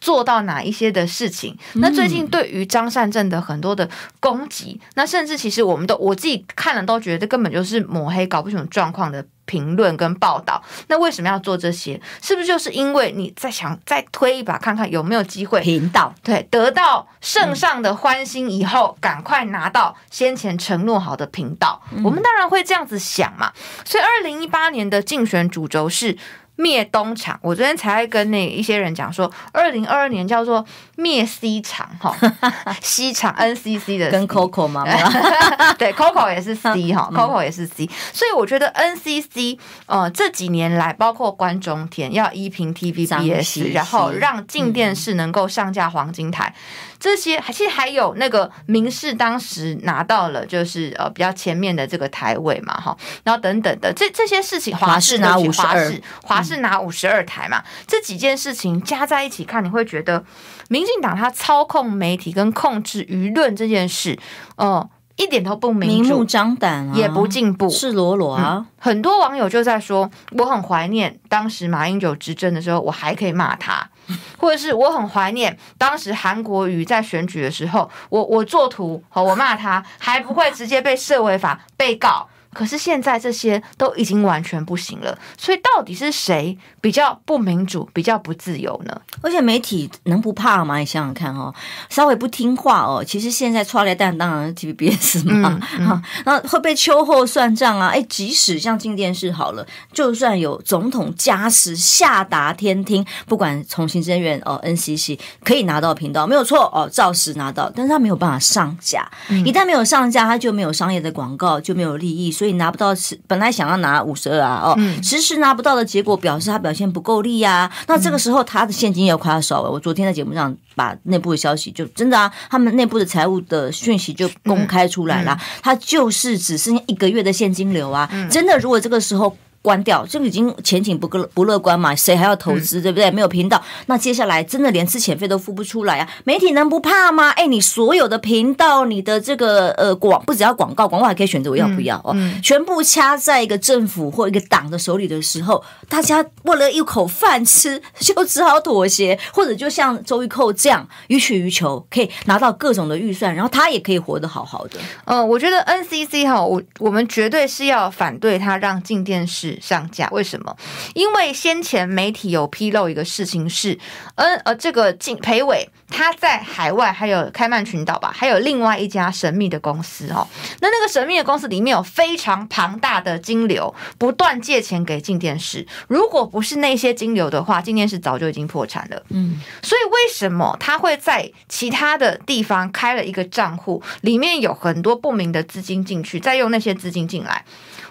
[0.02, 1.58] 做到哪一些的事情？
[1.76, 9.26] 那最近对于张善政的很多的攻击，嗯、那甚至其实我们都我自己看了都觉得这根本就是抹黑，搞不清楚状况的。
[9.50, 12.00] 评论跟报道，那为什么要做这些？
[12.22, 21.82] 是不是就是因为你在想再推一把，看看有没有机会频道对得到圣上的欢心以后，嗯、赶快拿到先前承诺好的频道？
[21.92, 23.52] 嗯、我们当然会这样子想嘛。
[23.84, 26.16] 所以，二零一八年的竞选主轴是
[26.60, 30.66] 灭东厂，我昨天才跟那一些人讲说，二零二二年叫做
[30.98, 32.14] 灭西厂哈
[32.84, 34.92] 西厂 NCC 的跟 Coco 妈妈
[35.80, 46.54] 对 Coco 也是 C 哈，Coco 也是 C，所以我觉得 NCC 呃这几年来，包括关中天要依凭 TVBS，然后让镜电视能够上架黄金台。
[46.54, 60.24] 嗯这些还其实还有那个民视当时拿到了就是呃比较前面的这个台位嘛哈，然后等等的这这些事情，华视拿五十二，华视拿五十二台嘛，嗯、这几件事情加在一起看，你会觉得
[60.68, 64.20] 民进党他操控媒体跟控制舆论这件事，
[64.58, 68.66] 呃一点都不明目张胆，也不进步，赤裸裸啊、嗯！
[68.80, 73.90] 很多网友就在说，我很怀念当时马英九执政的时候，我还可以骂他。
[74.38, 82.28] 或者是我很怀念当时韩国瑜在选举的时候，我我作图和我骂他，还不会直接被设违法被告。
[82.54, 89.02] 可是现在这些都已经完全不行了，所以到底是谁比较不民主、比较不自由呢？
[89.22, 90.78] 而且媒体能不怕吗？
[90.78, 91.54] 你想想看哦，
[91.90, 97.90] 稍微不听话哦，其实现在剉咧等当然是 TVBS 嘛，嗯嗯、然后会被秋后算账啊！
[97.90, 112.32] 哎，即使像进电视好了，就算有总统加持下达天听，不管从行政院哦 NCC 可以拿到频道没有错哦，照实拿到，但是他没有办法上架，嗯、一旦没有上架，他就没有商业的广告，就没有利益。
[112.40, 112.96] 所以拿不到，
[113.28, 117.70] 本来想要拿五十二啊，哦，迟迟拿不到的结果，表示他表现不够力呀。
[117.86, 119.70] 那这个时候他的现金又快要少了。
[119.70, 128.10] 我昨天在节目上把内部的消息就真的啊，他们内部的财务的讯息就公开出来了，他就是只剩下一个月的现金流啊。
[128.32, 129.36] 真的，如果这个时候。
[129.62, 131.94] 关掉，这个已经前景不乐不乐观嘛？
[131.96, 133.12] 谁还要投资，对不对？
[133.12, 136.10] 没有频道，那接下来真的连资遣费都付不出来啊！
[136.24, 137.30] 媒体能不怕吗？
[137.32, 154.80] 哎，你所有的频道，你的这个呃广不只要广告，广告还可以选择我要不要哦，嗯嗯、全部掐在一个政府或一个党的手里的时候，大家为了一口饭吃，就只好妥协，或者就像周玉蔻这样予取予求，可以拿到各种的预算，然后他也可以活得好好的。
[155.06, 160.56] 嗯，我觉得 NCC 哈，我我们绝对是要反对他让静电视上架，为什么？
[160.94, 163.80] 因为先前媒体有披露一个事情是，
[164.16, 170.28] 嗯呃，这个金裴伟他在海外还有开曼群岛吧，还有另外一家神秘的公司哦。
[170.62, 175.66] 那那个神秘的公司里面有非常庞大的金流，不断借钱给静电视。
[175.88, 179.04] 如果不是那些金流的话，静电视早就已经破产了。
[179.10, 187.44] 嗯，所以为什么他会在其他的地方开了一个账户，里面有很多不明的资金进去，再用那些资金进来？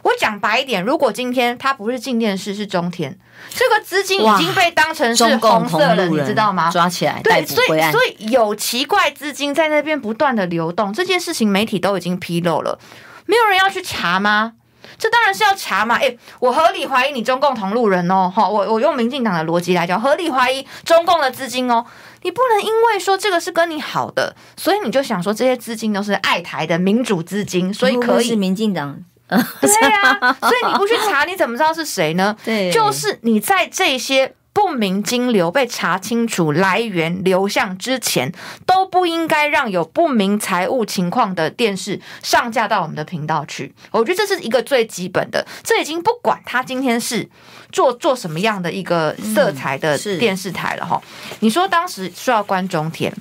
[0.02, 3.18] 我讲白一点，如果今天他不是静电视，是中天，
[3.50, 6.70] 这个资金已经被当成是红色了，你知道吗？
[6.70, 12.78] 抓起来，对，所以所以有奇怪资金在那边不断的流动，这件事情媒体都已经披露了，
[13.26, 14.52] 没有人要去查吗？
[14.96, 15.96] 这当然是要查嘛！
[15.96, 21.84] 诶，我合理怀疑你中共同路人哦，哈，我我用民进党的逻辑来讲，合理怀疑中共的资金哦，
[22.22, 28.98] 你不能因为说这个是跟你好的，所以你就想说这些资金都是爱台的民主资金，所以可以是民进党。
[29.60, 32.36] 对呀、啊，所以你不去查，你怎么知道是谁呢？
[32.44, 38.32] 对，就是你在这些不明金流被查清楚来源流向之前，
[38.66, 43.74] 都不应该让有不明财务情况的电视上架到我们的频道去。
[43.90, 47.28] 我觉得这是一个最基本的，这已经不管他今天是
[47.70, 51.00] 做做什么样的一个色彩的电视台了哈。
[51.04, 53.14] 嗯、你说当时说要关中天。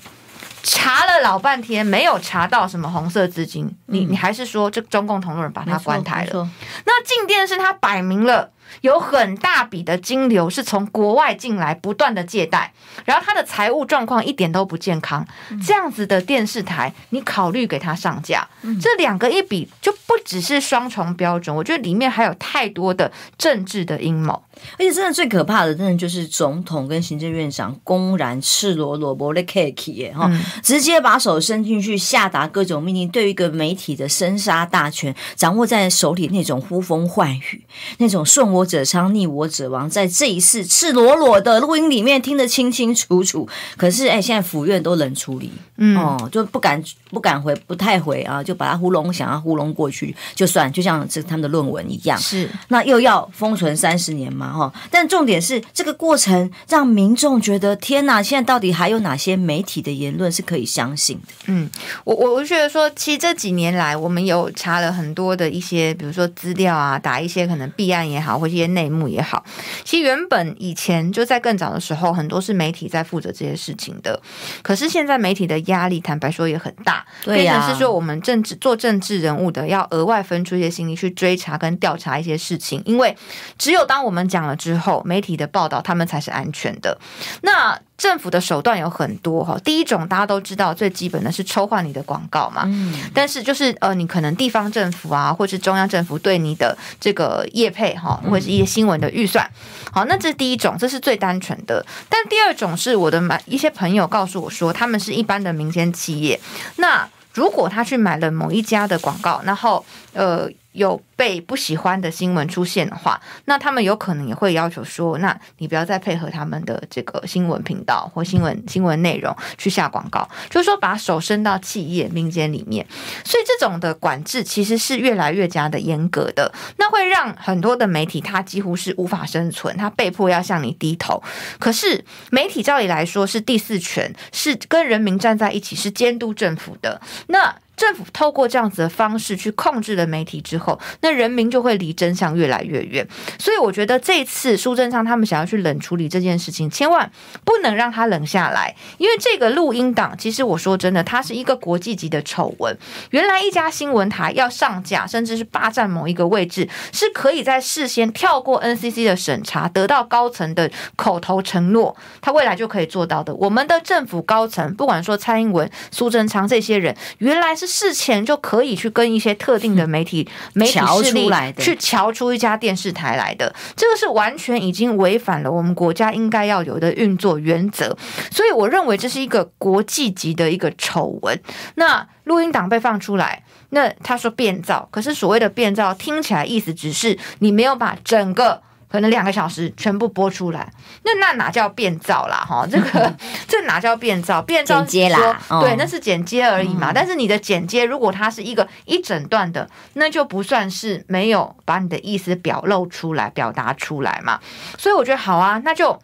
[0.64, 6.50] 查了老半天，没有查到什么红色资金，你你还是说这中共同路人把他关台了？
[6.86, 8.52] 那进电视他摆明了。
[8.82, 12.74] 有很大笔的金流是从国外进来，不断的借贷，
[13.06, 15.26] 然后他的财务状况一点都不健康。
[15.66, 18.46] 这样子的电视台，你考虑给他上架？
[18.82, 24.44] 这两个一比，就不只是双重标准，我觉得里面还有太多的政治的阴谋。
[24.74, 30.32] 而且真的最可怕的，真的就是总统跟行政院长公然赤裸裸、不咧客气哈，
[30.64, 37.64] 直接把手伸进去下达各种命令，对于一个媒体的生杀大权掌握在手里，那种呼风唤雨，
[37.98, 43.48] 那种顺我者昌，逆我者亡，在这一次赤裸裸的录音里面听得清清楚楚。
[43.76, 52.18] 可是，哎，现在府院都冷处理，嗯，哦，就不敢不敢回，不太回啊，就把它糊弄，想要糊弄过去就算，就像这他们的论文一样。
[52.18, 54.74] 是，那又要封存三十年嘛，哈、哦。
[54.90, 61.34] 但重点是，这个过程让民众觉得，天哪，现在到底还有哪些媒体的言论是可以相信的？
[61.48, 61.70] 嗯，
[62.04, 69.44] 我我我觉得说，其实这几年来，我们有查了很多的一些，比如说资料啊，打一些可能弊案也好，或一些内幕也好，
[69.84, 74.20] 其实原本以前就在更早的时候，很多是媒体在负责这些事情的。
[74.62, 83.16] 可是现在媒体的压力，坦白说也很大，对呀、啊，变成是说我们政治做政治人物的要额外分出一些心力去追查跟调查一些事情，因为
[83.58, 86.98] 只有当我们讲了之后，媒体的报道他们才是安全的。
[87.42, 92.64] 那政府的手段有很多哈，第一种大家都知道，最基本的是抽换你的广告嘛。
[92.66, 92.94] 嗯。
[93.14, 99.50] 但是就是呃，你可能地方政府啊，或是中央政府对你的这个业配哈，或者是一些新闻的预算，
[99.92, 101.84] 好，那这是第一种，这是最单纯的。
[102.08, 106.40] 但第二种是我的买一些朋友告诉我说，他们是一般的民间企业，
[106.76, 110.48] 那如果他去买了某一家的广告，然后呃。
[110.78, 122.86] 有被不喜欢的新闻出现的话，那他们有可能也会要求说，那你不要再配合他们的这个新闻频道或新闻新闻内容去下广告，就是说把手伸到企业民间里面。
[123.26, 131.22] 所以这种的管制其实是越来越加的严格的，那会让很多的媒体它几乎是无法生存，它被迫要向你低头。
[131.58, 137.02] 可是媒体照理来说是第四权，是跟人民站在一起，是监督政府的。
[137.28, 143.08] 那政府透过这样子的方式去控制了媒体之后，那人民就会离真相越来越远。
[143.38, 147.10] 所以我觉得这次苏贞昌他们想要去冷处理这件事情，千万
[147.46, 152.76] 不能让他冷下来，因为这个录音档，其实我说真的，它是一个国际级的丑闻。
[153.12, 163.36] 原来一家新闻台要上架，甚至是霸占某一个位置，是可以在事先跳过 NCC 的审查，得到高层的口头承诺，他未来就可以做到的。
[163.36, 167.67] 我们的政府高层，不管说蔡英文、苏贞昌这些人，原来是。
[167.68, 177.96] 事前就可以去跟一些特定的媒体、媒体势力去瞧出一家电视台来的，这个是完全已经违反了我们国家应该要有的运作原则，
[178.32, 181.40] 所以我认为这是一个国际级的一个丑闻。
[181.76, 188.62] 那录音档被放出来，那他说变造，可是所谓的变造听起来意思只是你没有把整个。
[188.90, 190.72] 可能两个小时全部播出来，
[191.04, 192.38] 那那哪叫变造啦？
[192.48, 193.14] 哈，这个
[193.48, 194.42] 这哪叫变造？
[194.42, 196.92] 变造剪接啦，对，那是剪接而已嘛。
[196.94, 204.40] 但是你的剪接，如果它是一个一整段的，那就不算是没有把你的意思表露出来、表达出来嘛。
[204.78, 206.00] 所以我觉得好啊，那就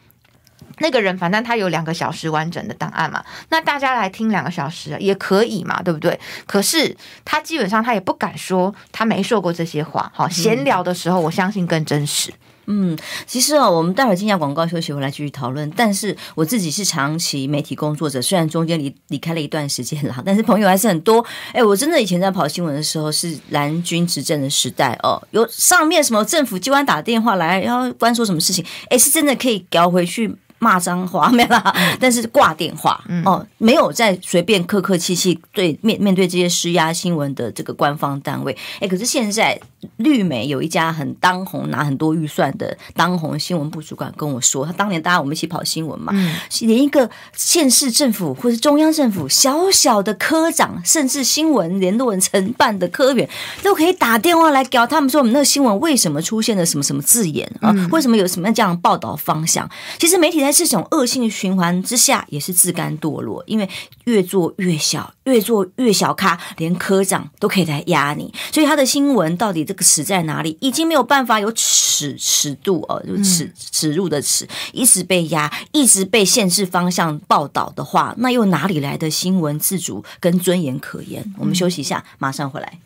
[0.80, 6.20] 那个人反正他有两个小时完整的档案嘛，那大家来听两个小时也可以嘛，对不对？
[6.46, 10.12] 可是他基本上他也不敢说他没说过这些话。
[10.16, 12.32] 好，闲聊的时候，我相信更真实。
[12.66, 15.70] 嗯，其实啊、哦，我们待会儿进下广告休息回来继续讨论。
[15.76, 21.26] 但是我自己是长期媒体工作者，虽然中间离离开了一段时间了，但是朋友还是很多。
[21.52, 30.34] 哎，我真的以前在跑新闻的时候是蓝军执政的时代哦，有上面什么政府机关打电话来，然后关说什么事情，哎，是真的可以聊回去。
[30.64, 38.56] 骂脏话没啦，但是挂电话哦，没有再随便客客气气对面面对这些施压新闻的这个官方单位。
[38.80, 39.60] 哎，可是现在
[39.98, 46.14] 绿媒有一家很当红、拿很多预算的当红新闻部主管跟我说，他当年大家我们一起跑新闻嘛，
[46.62, 53.28] 连一个县市政府或是中央政府小小的科长，甚至新闻联络人承办的科员，
[53.62, 57.76] 都可以打电话来搞他们说，我们那个新闻为什么出现了什么什么字眼啊？
[57.92, 59.70] 为什么有什么这样报道方向？
[60.00, 60.53] 其实媒体在。
[60.54, 63.68] 这种恶性循环之下，也是自甘堕落，因为
[64.06, 81.34] 越做越小，越做越小咖，连科长都可以来压你，所以他的新闻到底这个尺在哪里，已经没有办法有尺尺度哦，就尺尺入的尺，一直被压，一直被限制方向报道的话，那又哪里来的新闻自主跟尊严可言？
[81.38, 82.80] 我们休息一下，马上回来。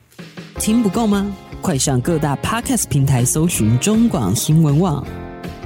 [0.60, 1.32] 听不够吗？
[1.62, 5.27] 快上各大 Podcast 平台搜寻中广新闻网。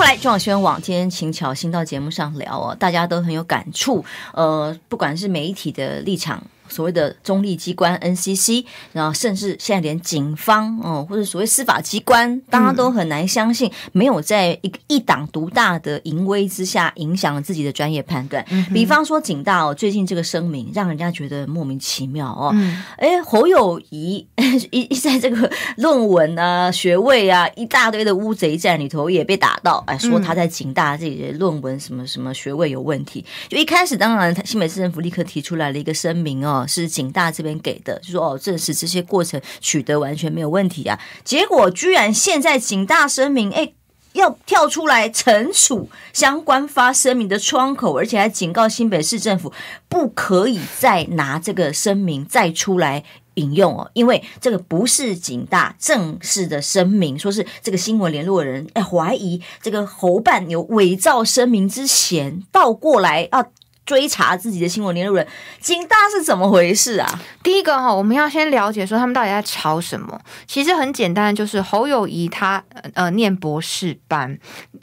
[0.00, 0.80] 回来，中广新闻网。
[0.80, 4.02] 今天请巧心到节目上聊哦，大家都很有感触。
[4.32, 6.42] 呃，不管是媒体的立场。
[6.70, 18.44] 所谓的中立机关 NCC，然后甚至现在连警方哦，或者所谓司法机关，大家都很难相信没有在一个一党独大的淫威之下影响了自己的专业判断。
[18.50, 22.54] 嗯、比方说警大哦，最近这个声明让人家觉得莫名其妙哦。
[22.96, 24.26] 哎、嗯，侯友谊
[24.70, 33.24] 一一在这个论文啊、学位啊一大堆的乌贼战里头也被打到，哎，说他在警大这里的论文什么什么学位有问题。
[33.48, 36.59] 就一开始当然新北市政府立刻提出来了一个声明哦。
[36.66, 40.98] 是警大这边给的，就说哦，证实这些过程取得完全没有问题啊。
[41.24, 43.72] 结果居然现在警大声明，哎，
[44.12, 49.52] 要跳出来惩处相关发声明的窗口，而且还警告新北市政府
[49.88, 53.04] 不可以再拿这个声明再出来
[53.34, 63.46] 引用哦，因为这个不是警大正式的声明，说是这个新闻联络人哎怀疑这个侯办有伪造声明之嫌，倒过来啊。
[63.90, 65.26] 追查自己的新闻联络人，
[65.58, 67.20] 警大是怎么回事啊？
[67.42, 70.16] 第一个哈，我们要先了解说他们到底在吵什么。
[70.46, 72.62] 其实很简单，就是侯友谊他
[72.94, 74.38] 呃念博士班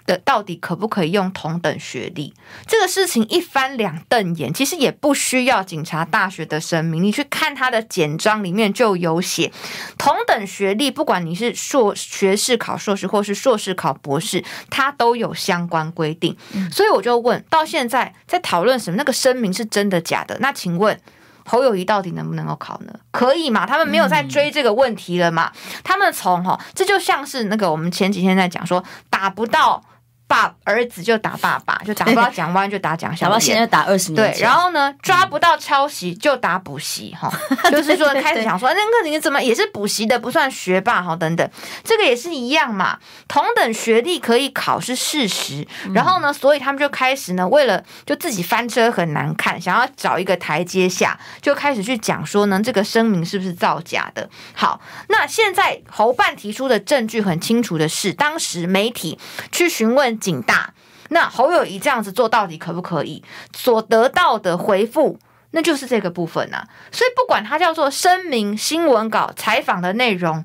[0.08, 2.34] 的，到底可不可以用同等学历？
[2.66, 9.52] 这个事情一翻两瞪眼，其实也不需要警察大学的声明，你去看他的简章里面就有写，
[9.98, 16.36] 同等学历，不管你是硕学士考硕士或是硕士考博士，他都有相关规定。
[16.54, 18.98] 嗯、所以我就问，到现在在讨论什么？
[18.98, 20.38] 那个声明是真的假的？
[20.40, 20.98] 那请问
[21.44, 22.94] 侯友谊到底能不能够考呢？
[23.12, 23.66] 可以嘛？
[23.66, 25.52] 他们没有在追这个问题了嘛？
[25.54, 29.84] 嗯、他们从哈，这就像是那个我们前几天在讲说打不到。
[30.28, 34.16] 爸儿子就打爸爸， 就打不到蒋万就打蒋小燕，到现在打二十年。
[34.16, 37.32] 对，然后呢，抓不到抄袭就打补习，哈、
[37.64, 41.50] 嗯， 就是说开始想说那个你怎么也是补习的，不算学霸，哈，等等，
[41.84, 43.00] 这个也是一样嘛。
[43.30, 54.30] 同等学历可以考是事实，然后呢，所以他们就开始呢，为了就自己翻车很难看，想要找一个台阶下，就开始去讲说呢，这个声明是不是造假的？
[54.54, 59.18] 好，那现在侯办提出的证据很清楚的是，当时媒体
[59.54, 60.17] 去询问。
[60.20, 60.74] 警大，
[61.10, 63.24] 那侯友谊这样子做到底可不可以？
[63.56, 65.20] 所得到的回复，
[65.52, 66.68] 那就是这个部分啊。
[66.92, 70.44] 所以不管他叫做声明、新闻稿、采访的内容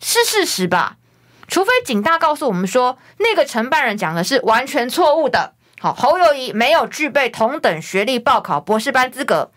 [0.00, 0.96] 是事实吧，
[1.48, 5.54] 除非警大告诉我们说那个承办人讲的是完全错误的。
[5.80, 9.50] 好，侯友谊没有具备同等学历报考博士班资格。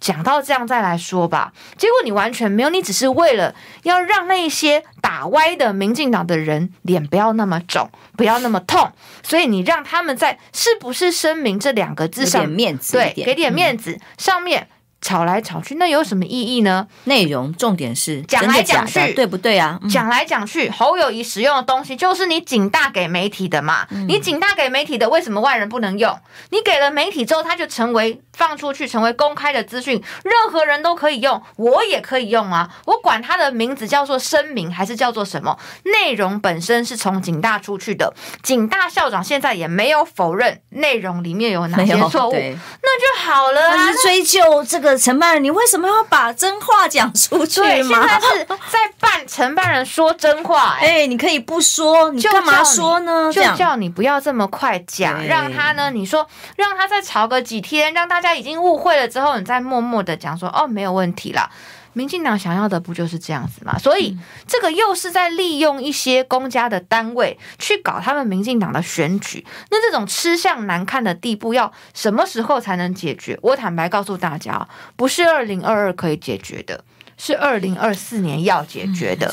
[0.00, 8.92] 讲到这样再来说吧，结果你完全没有，你只是为了要让那些打歪的民进党的人脸不要那么肿，不要那么痛，
[9.22, 14.68] 所以你让他们在是不是声明这两个字上面子，对，给点面子、嗯、上面。
[15.00, 16.86] 吵来吵去，那有什么意义呢？
[17.04, 19.78] 内容重点是讲来讲去，对不对啊？
[19.88, 23.86] 讲、嗯、来讲去，侯友谊使用的东西就是你警大给媒体的嘛。
[23.90, 26.18] 嗯、你警大给媒体的，为什么外人不能用？
[26.50, 32.68] 你给了媒体之后，它就成为放出去，成为公开的资讯，任何人都可以用，我也可以用啊。
[32.86, 38.12] 我管它的名字叫做声明还是叫做什么，内容本身是从警大出去的。
[38.42, 43.92] 警大校长现在也没有否认内容里面有哪些错误，那就好了啊。
[43.92, 44.87] 是追究这个。
[44.96, 48.06] 承办人，你为什么要把真话讲出去吗？
[48.06, 53.30] 现在是在办承办人说真话、欸，哎、欸，你可以不说，你干嘛说呢？
[53.32, 56.26] 就叫你不要这么快讲，让他呢，你说
[56.56, 61.50] 让他再吵个几天，让大家已经误会了之后，你再默默的讲说，哦，没有问题啦。
[61.98, 63.76] 民进党想要的不就是这样子吗？
[63.76, 69.44] 所以这个又是在利用一些公家的单位去搞他们民进党的选举。
[69.72, 73.36] 那这种吃相难看的地步，要什么时候才能解决？
[73.42, 76.84] 我坦白告诉大家，不是二零二二可以解决的，
[77.16, 79.26] 是二零二四年要解决的。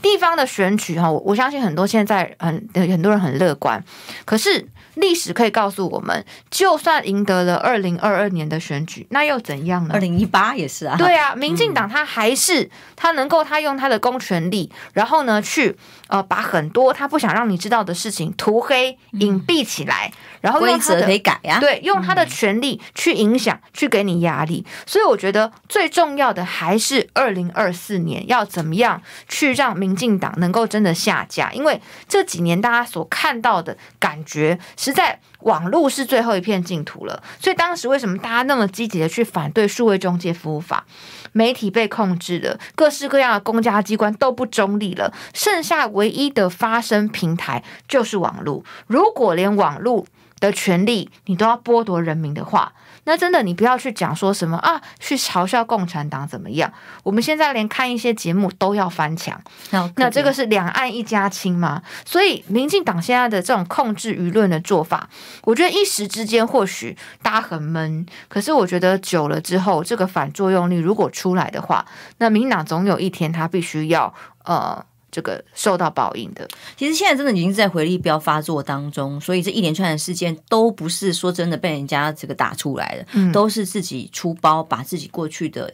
[0.00, 3.84] 地方的选举哈，我相信很多现在很很多人很乐观，
[4.24, 4.66] 可是。
[4.96, 9.94] 历史可以告诉我们，就算赢得了二零二二年的选举，那又怎样呢？
[9.94, 10.96] 二零一八也是啊。
[10.98, 15.76] 对啊，民进党他还是他能够他用他的公权力，然后呢去
[16.08, 24.64] 呃把很多他不想让你知道的事情涂黑隐蔽起来，然后用他的规则可以改呀，对，用他的权力去影响，去给你压力。
[24.86, 34.58] 所以我觉得最重要的还是二零二四年要怎么样去让民进党能够真的下架，因为这几年大家所看到的感觉。
[34.76, 40.84] 实在网络是最后一片净土了，所以当时为什么大家那么积极的去反对数位中介服务法？
[41.32, 48.64] 媒体被控制了，各式各样的公家机关都不中立了，剩下唯一的发声平台就是网络。
[48.86, 50.06] 如果连网络
[50.40, 52.72] 的权利你都要剥夺人民的话，
[53.06, 56.70] 那真的，你不要去讲说什么啊，去嘲笑共产党怎么样？
[57.04, 59.40] 我们现在连看一些节目都要翻墙，
[59.94, 61.80] 那这个是两岸一家亲吗？
[62.04, 65.08] 所以，民进党现在的这种控制舆论的做法，
[65.44, 71.86] 我觉得一时之间或许大家很闷，可是我觉得久了之后，这个反作用力如果出来的话，
[72.18, 74.12] 那民进党总有一天他必须要
[74.44, 74.84] 呃。
[75.16, 76.46] 这个受到报应的，
[76.76, 85.72] 其实现在真的已经在回力镖发作当中，所以这一连串的事件都不是说真的被人家这个打出来的，嗯、都是自己出包，把自己过去的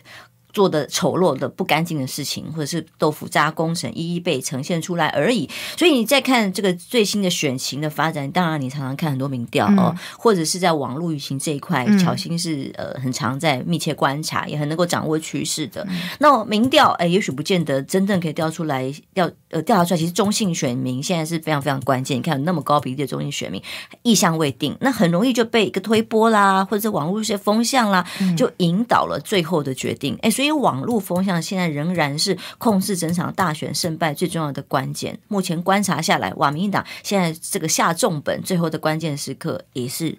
[0.52, 5.48] 做的丑陋的不干净的事情，或者是豆腐渣工程一一被呈现出来而已。
[5.76, 15.86] 所以你再看这个最新的选情的发展，当然你常常看很多民调哦，或者是在网络舆情这一块，巧心是呃很常在密切观察，也很能够掌握趋势的。
[16.18, 22.18] 那民调哎，也许不见得真正可以调出来，调呃调查出来，其实中性选民现在是非常非常关键。
[22.18, 23.62] 你看有那么高比例的中性选民
[24.02, 30.18] 意向未定，那很容易就被一个推波啦，或者网络一些风向啦，就引导了最后的决定。
[30.22, 35.16] 哎，所以所以网络风向现在仍然是控制整场大选胜败最重要的关键。
[35.28, 40.18] 目前观察下来，哇，民进党现在这个下重本，最后的关键时刻也是。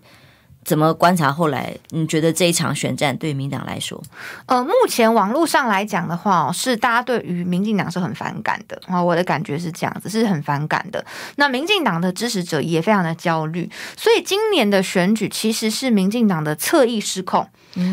[0.64, 1.76] 怎么观察后来？
[1.90, 4.02] 你觉得这一场选战对民党来说，
[4.46, 9.04] 呃，目前网络上来讲的话，是大家对于民进党是很反感的啊。
[9.04, 11.06] 我的感觉是这样子，是很反感的。
[11.36, 17.46] 那民进党的支持者也非常的焦虑，所以今年的选举其实是民进党的侧翼失控。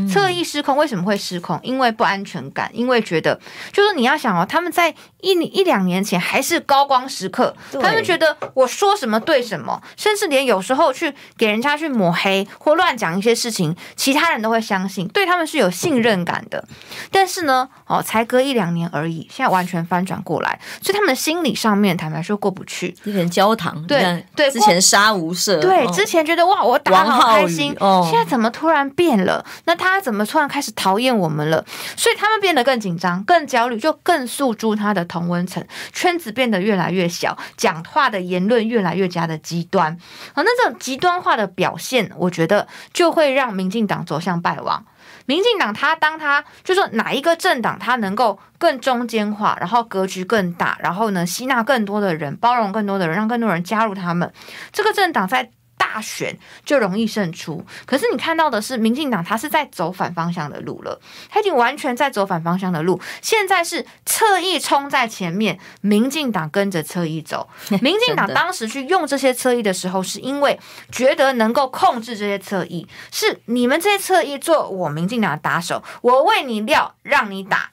[0.08, 1.58] 侧翼失控为什么会失控？
[1.62, 3.38] 因为不安全感，因为觉得
[3.72, 16.64] 就是你要想哦，他们在一一两年前还是高光时刻，他们觉得我说什么对什么，甚至连有时候去给人家去抹黑或乱讲一些事情，其他人都会相信，对他们是有信任感的。
[17.10, 22.94] 但是呢，哦，才隔一两年而已，现在完全翻转过来，所以他们的心理上面坦白说过不去。
[23.04, 29.44] 有点焦糖，对对，之前杀无赦，对，之前觉得哇，我打得好开心，哦现在怎么突然变了？
[29.70, 31.64] 那他怎么突然开始讨厌我们了？
[31.96, 39.96] 所以他们变得更紧张、更焦虑，就更诉诸他的同温层，圈子变得越来越小，讲话的言论越来越加的极端。
[40.34, 44.84] 而那种极端化的表现，我觉得就会让民进党走向败亡。
[45.26, 54.32] 民进党他当他就说哪一个政党他能够更中间化，然后格局更大，然后呢吸纳更多的人，包容更多的人，让更多人加入他们，
[54.72, 55.52] 这个政党在。
[55.80, 61.00] 大选就容易胜出，可是你看到的是，民进党他是在走反方向的路了，
[61.30, 63.00] 他已经完全在走反方向的路。
[63.22, 67.48] 现在是侧翼冲在前面，民进党跟着侧翼走。
[67.80, 70.60] 民进党当时去用这些侧翼的时候，是因为
[70.92, 77.70] 觉得能够控制这些侧翼，是你们这些侧翼做我民进党的打手，我为你料，让你打。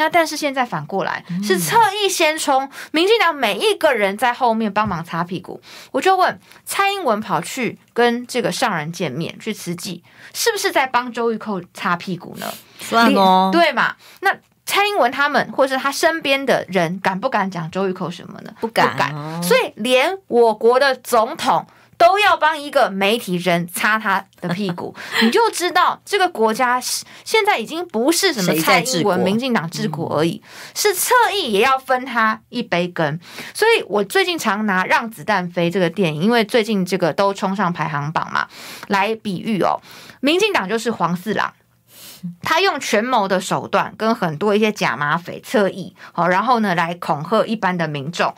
[0.00, 5.60] 那但是现在反过来是侧翼先冲，民进党每一个人在后面帮忙擦屁股。
[5.92, 12.50] 我就问蔡英文跑去跟这个上人见面去慈济，是不是在帮周玉蔻擦屁股呢？
[12.78, 13.94] 算哦，对嘛？
[14.22, 14.34] 那
[14.64, 18.50] 蔡英文他们或是他身边的人敢不敢讲周玉蔻什么呢？
[18.58, 19.42] 不敢，不敢。
[19.42, 21.66] 所以连我国的总统。
[22.00, 30.42] 都要帮一个媒体人擦他的屁股， 你就知道这个国家现在已经不是什么蔡英文、民进党治国而已，
[30.74, 33.20] 是侧翼也要分他一杯羹。
[33.52, 38.48] 所以我最近常拿《让子弹飞》这个电影，因为最近这个都冲上排行榜嘛，
[38.88, 39.78] 来比喻哦，
[40.20, 41.52] 民进党就是黄四郎，
[42.42, 48.34] 他用权谋的手段跟很多一些假马匪侧翼，好，然后呢来恐吓一般的民众。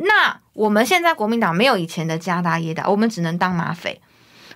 [0.00, 4.00] 那我们现在国民党没有以前的家大业大，我们只能当马匪。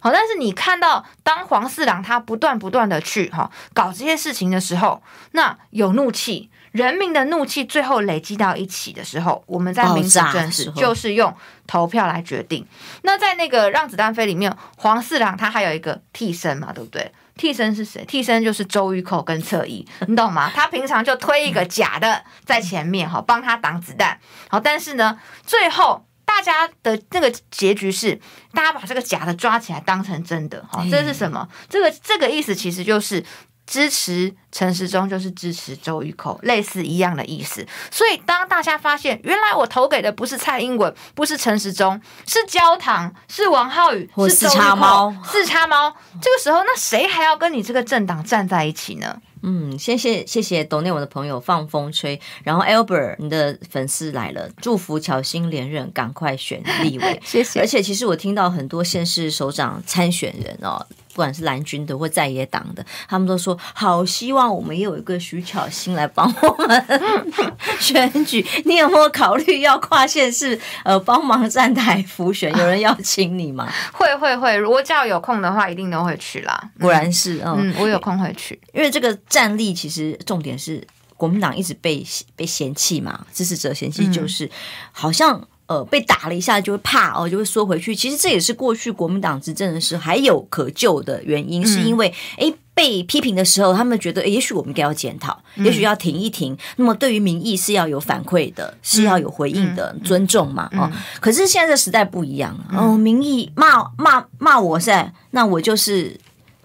[0.01, 11.35] 好，但是你看到当黄四郎他不断不断的去哈搞这些事情的时候，那有怒气，人民的怒气最后累积到一起的时候，我们在民主政治就是用
[11.67, 12.67] 投票来决定。
[13.03, 17.11] 那在那个让子弹飞里面，黄四郎他还有一个替身嘛，对不对？
[17.37, 18.05] 替身是谁？
[18.05, 20.51] 替身就是周玉蔻跟侧翼，你懂吗？
[20.55, 24.19] 他平常就推一个假的在前面，哈，帮他挡子弹。
[24.49, 28.21] 好，但是呢，最后大家的那个结局是，
[28.53, 30.65] 大家把这个假的抓起来当成真的。
[30.71, 31.49] 好，这是什么？
[31.69, 33.25] 这个这个意思其实就是。
[33.67, 37.67] 支持陈时中就是支持周玉蔻，类似一样的意思。
[37.91, 45.95] 所以当大家发现原来我投给的不是蔡英文，不是陈时中，是焦糖，是王浩宇，是四叉猫，四叉猫。
[46.21, 49.21] 这个时候，那谁还要跟你这个政党站在一起呢？
[49.47, 57.21] 嗯，谢谢谢谢懂内我的朋友放风吹，然后 Albert 你的粉丝来了，祝福巧芯连任，赶快选立委。
[57.25, 57.61] 谢谢。
[57.61, 60.87] 而且其实我听到很多县市首长参选人哦。
[61.15, 67.01] 不管是蓝军的或在野党的，他们都说好希望我们也有一个徐巧芯来帮我们
[67.79, 68.45] 选举。
[68.65, 72.51] 你有没有考虑要跨县市呃帮忙站台辅选？
[72.59, 73.73] 有人邀请你吗？
[73.93, 76.71] 会会会，如果只要有空的话，一定都会去啦。
[76.81, 80.85] 果然是，嗯，嗯，我有空会去，因为这个战力其实重点是
[81.17, 82.05] 国民党一直被
[82.35, 84.51] 被嫌弃嘛，支持者嫌弃就是、嗯、
[84.91, 85.47] 好像。
[85.67, 87.95] 呃，被打了一下就会怕哦，就会缩回去。
[87.95, 96.57] 其实这也是过去国民党执政的时候还有可救的原因，嗯、是因为诶被批评的时候，他们觉得也许我们应该要检讨，嗯、也许要停一停。
[96.77, 100.93] 那么对于民意是要有反馈的，嗯、是要有回应的，嗯、尊重嘛、嗯、哦。
[101.21, 106.19] 可是现在这时代不一样、嗯、哦，民意骂骂骂我噻，那我就是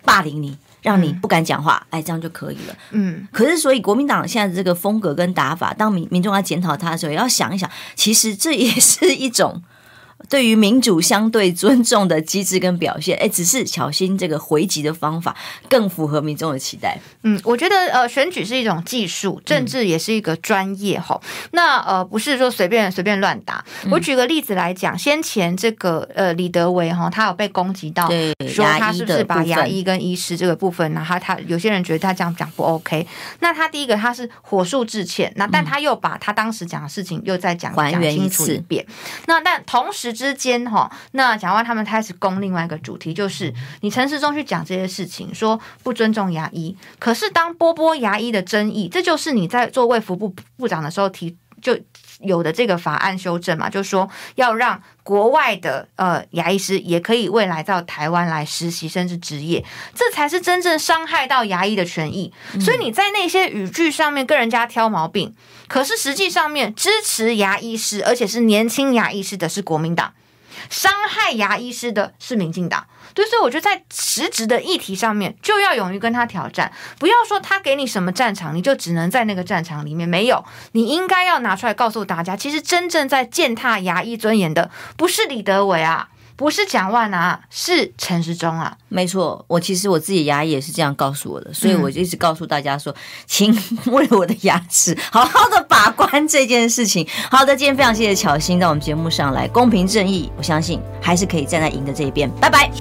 [0.03, 0.57] 霸凌你。
[0.81, 2.75] 让你不敢讲话，哎，这样就可以了。
[2.91, 9.61] 嗯，可是所以国民党现在的这个风格跟打法，当民民众要检讨他的时候，也要想一想，其实这也是一种。
[10.27, 15.35] 对于民主相对尊重的机制跟表现，哎，只是小心这个回击的方法
[15.69, 16.97] 更符合民众的期待。
[17.23, 21.49] 嗯，我觉得呃，选举是一种技术，政治也是一个专业哈、嗯。
[21.53, 23.63] 那呃，不是说随便随便乱打。
[23.89, 28.09] 我举个例子来讲，先前这个呃李德维哈，他有被攻击到，
[28.47, 33.07] 说他是不是把牙医跟医师这个部分，然后他有些人觉得他这样讲不 OK。
[33.39, 38.85] 那他第一个他是火速致歉，那但他又把他当时讲的事情又再讲讲清楚一遍。
[39.25, 40.08] 那但同时。
[40.11, 46.75] 之间哈，那蒋万他们开始攻另外一个主题，就是你陈时中去讲这些事情，说不尊重牙医。
[46.99, 51.77] 可是当波波牙医的争议，这就是你在做卫福部部长的时候提就
[52.21, 62.31] 有的这个法案修正嘛，就说要让国外的呃牙医师也可以未来到台湾来实习甚至职业，这才是真正伤害到牙医的权益。
[62.59, 65.33] 所以你在那些语句上面跟人家挑毛病。
[65.69, 70.13] 可是实际上面支持牙医师，而且是年轻牙医师的是国民党，
[70.69, 72.85] 伤害牙医师的是民进党。
[73.13, 80.07] 对，所以我觉得在实质的议题上面，就要勇于跟他挑战，不要说他给你什么战场，你就只能在那个战场里面。
[80.07, 80.43] 没有，
[80.73, 86.09] 你应该要拿出来告诉大家，其实真正在践踏牙医尊严的，不是李德伟啊。
[86.39, 88.77] 不是蒋万啊，是陈时中啊。
[88.87, 92.95] 没错，我其实我自己牙医也是这样告诉我的，所以我就一直告诉大家说，
[93.27, 93.53] 请
[93.87, 97.05] 为我的牙齿好好的把关这件事情。
[97.29, 102.31] 好的，今天非常谢谢巧心到我们节目上来，公平正义，我相信还是可以站在赢的这一边。
[102.39, 102.71] 拜拜。